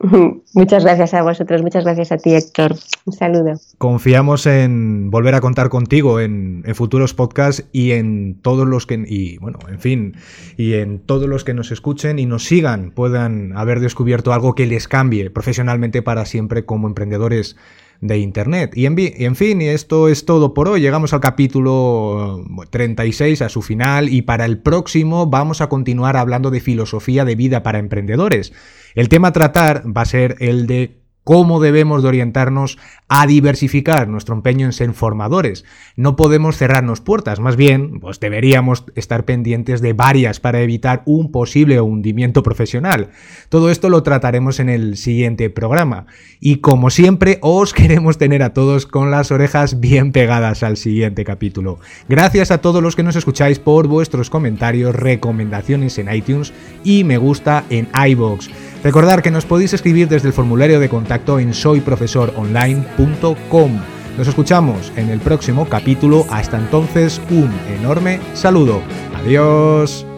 Muchas 0.54 0.84
gracias 0.84 1.14
a 1.14 1.22
vosotros, 1.22 1.62
muchas 1.62 1.84
gracias 1.84 2.10
a 2.10 2.16
ti, 2.16 2.34
Héctor. 2.34 2.74
Un 3.04 3.12
saludo. 3.12 3.54
Confiamos 3.78 4.46
en 4.46 5.10
volver 5.10 5.34
a 5.34 5.40
contar 5.40 5.68
contigo 5.68 6.20
en, 6.20 6.64
futuros 6.74 7.14
podcasts 7.14 7.66
y 7.72 7.92
en 7.92 8.38
todos 8.40 8.66
los 8.66 8.86
que, 8.86 9.02
y 9.06 9.36
bueno, 9.38 9.58
en 9.68 9.78
fin, 9.78 10.16
y 10.56 10.74
en 10.74 11.00
todos 11.00 11.28
los 11.28 11.44
que 11.44 11.54
nos 11.54 11.70
escuchen 11.70 12.18
y 12.18 12.26
nos 12.26 12.44
sigan 12.44 12.92
puedan 12.92 13.56
haber 13.56 13.80
descubierto 13.80 14.32
algo 14.32 14.54
que 14.54 14.66
les 14.66 14.88
cambie 14.88 15.30
profesionalmente 15.30 16.02
para 16.02 16.24
siempre 16.24 16.64
como 16.64 16.88
emprendedores 16.88 17.56
de 18.00 18.18
Internet. 18.18 18.72
Y 18.74 18.86
en, 18.86 18.96
y 18.98 19.34
fin, 19.36 19.60
esto 19.62 20.08
es 20.08 20.24
todo 20.24 20.54
por 20.54 20.68
hoy. 20.68 20.80
Llegamos 20.80 21.12
al 21.12 21.20
capítulo 21.20 22.44
36, 22.70 23.42
a 23.42 23.48
su 23.48 23.62
final, 23.62 24.08
y 24.08 24.22
para 24.22 24.44
el 24.44 24.58
próximo 24.58 25.26
vamos 25.26 25.60
a 25.60 25.68
continuar 25.68 26.16
hablando 26.16 26.50
de 26.50 26.60
filosofía 26.60 27.24
de 27.24 27.34
vida 27.34 27.62
para 27.62 27.78
emprendedores. 27.78 28.52
El 28.94 29.08
tema 29.08 29.28
a 29.28 29.32
tratar 29.32 29.84
va 29.86 30.02
a 30.02 30.06
ser 30.06 30.36
el 30.40 30.66
de 30.66 30.99
cómo 31.30 31.60
debemos 31.60 32.02
de 32.02 32.08
orientarnos 32.08 32.76
a 33.06 33.24
diversificar 33.24 34.08
nuestro 34.08 34.34
empeño 34.34 34.66
en 34.66 34.72
ser 34.72 34.92
formadores. 34.92 35.64
No 35.94 36.16
podemos 36.16 36.56
cerrarnos 36.56 37.00
puertas, 37.00 37.38
más 37.38 37.54
bien, 37.54 38.00
pues 38.00 38.18
deberíamos 38.18 38.84
estar 38.96 39.24
pendientes 39.24 39.80
de 39.80 39.92
varias 39.92 40.40
para 40.40 40.60
evitar 40.60 41.02
un 41.04 41.30
posible 41.30 41.80
hundimiento 41.80 42.42
profesional. 42.42 43.10
Todo 43.48 43.70
esto 43.70 43.90
lo 43.90 44.02
trataremos 44.02 44.58
en 44.58 44.70
el 44.70 44.96
siguiente 44.96 45.50
programa. 45.50 46.06
Y 46.40 46.56
como 46.56 46.90
siempre, 46.90 47.38
os 47.42 47.74
queremos 47.74 48.18
tener 48.18 48.42
a 48.42 48.52
todos 48.52 48.86
con 48.86 49.12
las 49.12 49.30
orejas 49.30 49.78
bien 49.78 50.10
pegadas 50.10 50.64
al 50.64 50.76
siguiente 50.76 51.24
capítulo. 51.24 51.78
Gracias 52.08 52.50
a 52.50 52.58
todos 52.58 52.82
los 52.82 52.96
que 52.96 53.04
nos 53.04 53.14
escucháis 53.14 53.60
por 53.60 53.86
vuestros 53.86 54.30
comentarios, 54.30 54.96
recomendaciones 54.96 55.96
en 55.98 56.12
iTunes 56.12 56.52
y 56.82 57.04
me 57.04 57.18
gusta 57.18 57.62
en 57.70 57.86
iBox. 57.94 58.50
Recordar 58.82 59.22
que 59.22 59.30
nos 59.30 59.44
podéis 59.44 59.74
escribir 59.74 60.08
desde 60.08 60.28
el 60.28 60.34
formulario 60.34 60.80
de 60.80 60.88
contacto 60.88 61.38
en 61.38 61.52
soyprofesoronline.com. 61.52 63.80
Nos 64.16 64.26
escuchamos 64.26 64.90
en 64.96 65.10
el 65.10 65.20
próximo 65.20 65.68
capítulo. 65.68 66.24
Hasta 66.30 66.56
entonces, 66.58 67.20
un 67.30 67.52
enorme 67.78 68.18
saludo. 68.34 68.80
Adiós. 69.14 70.09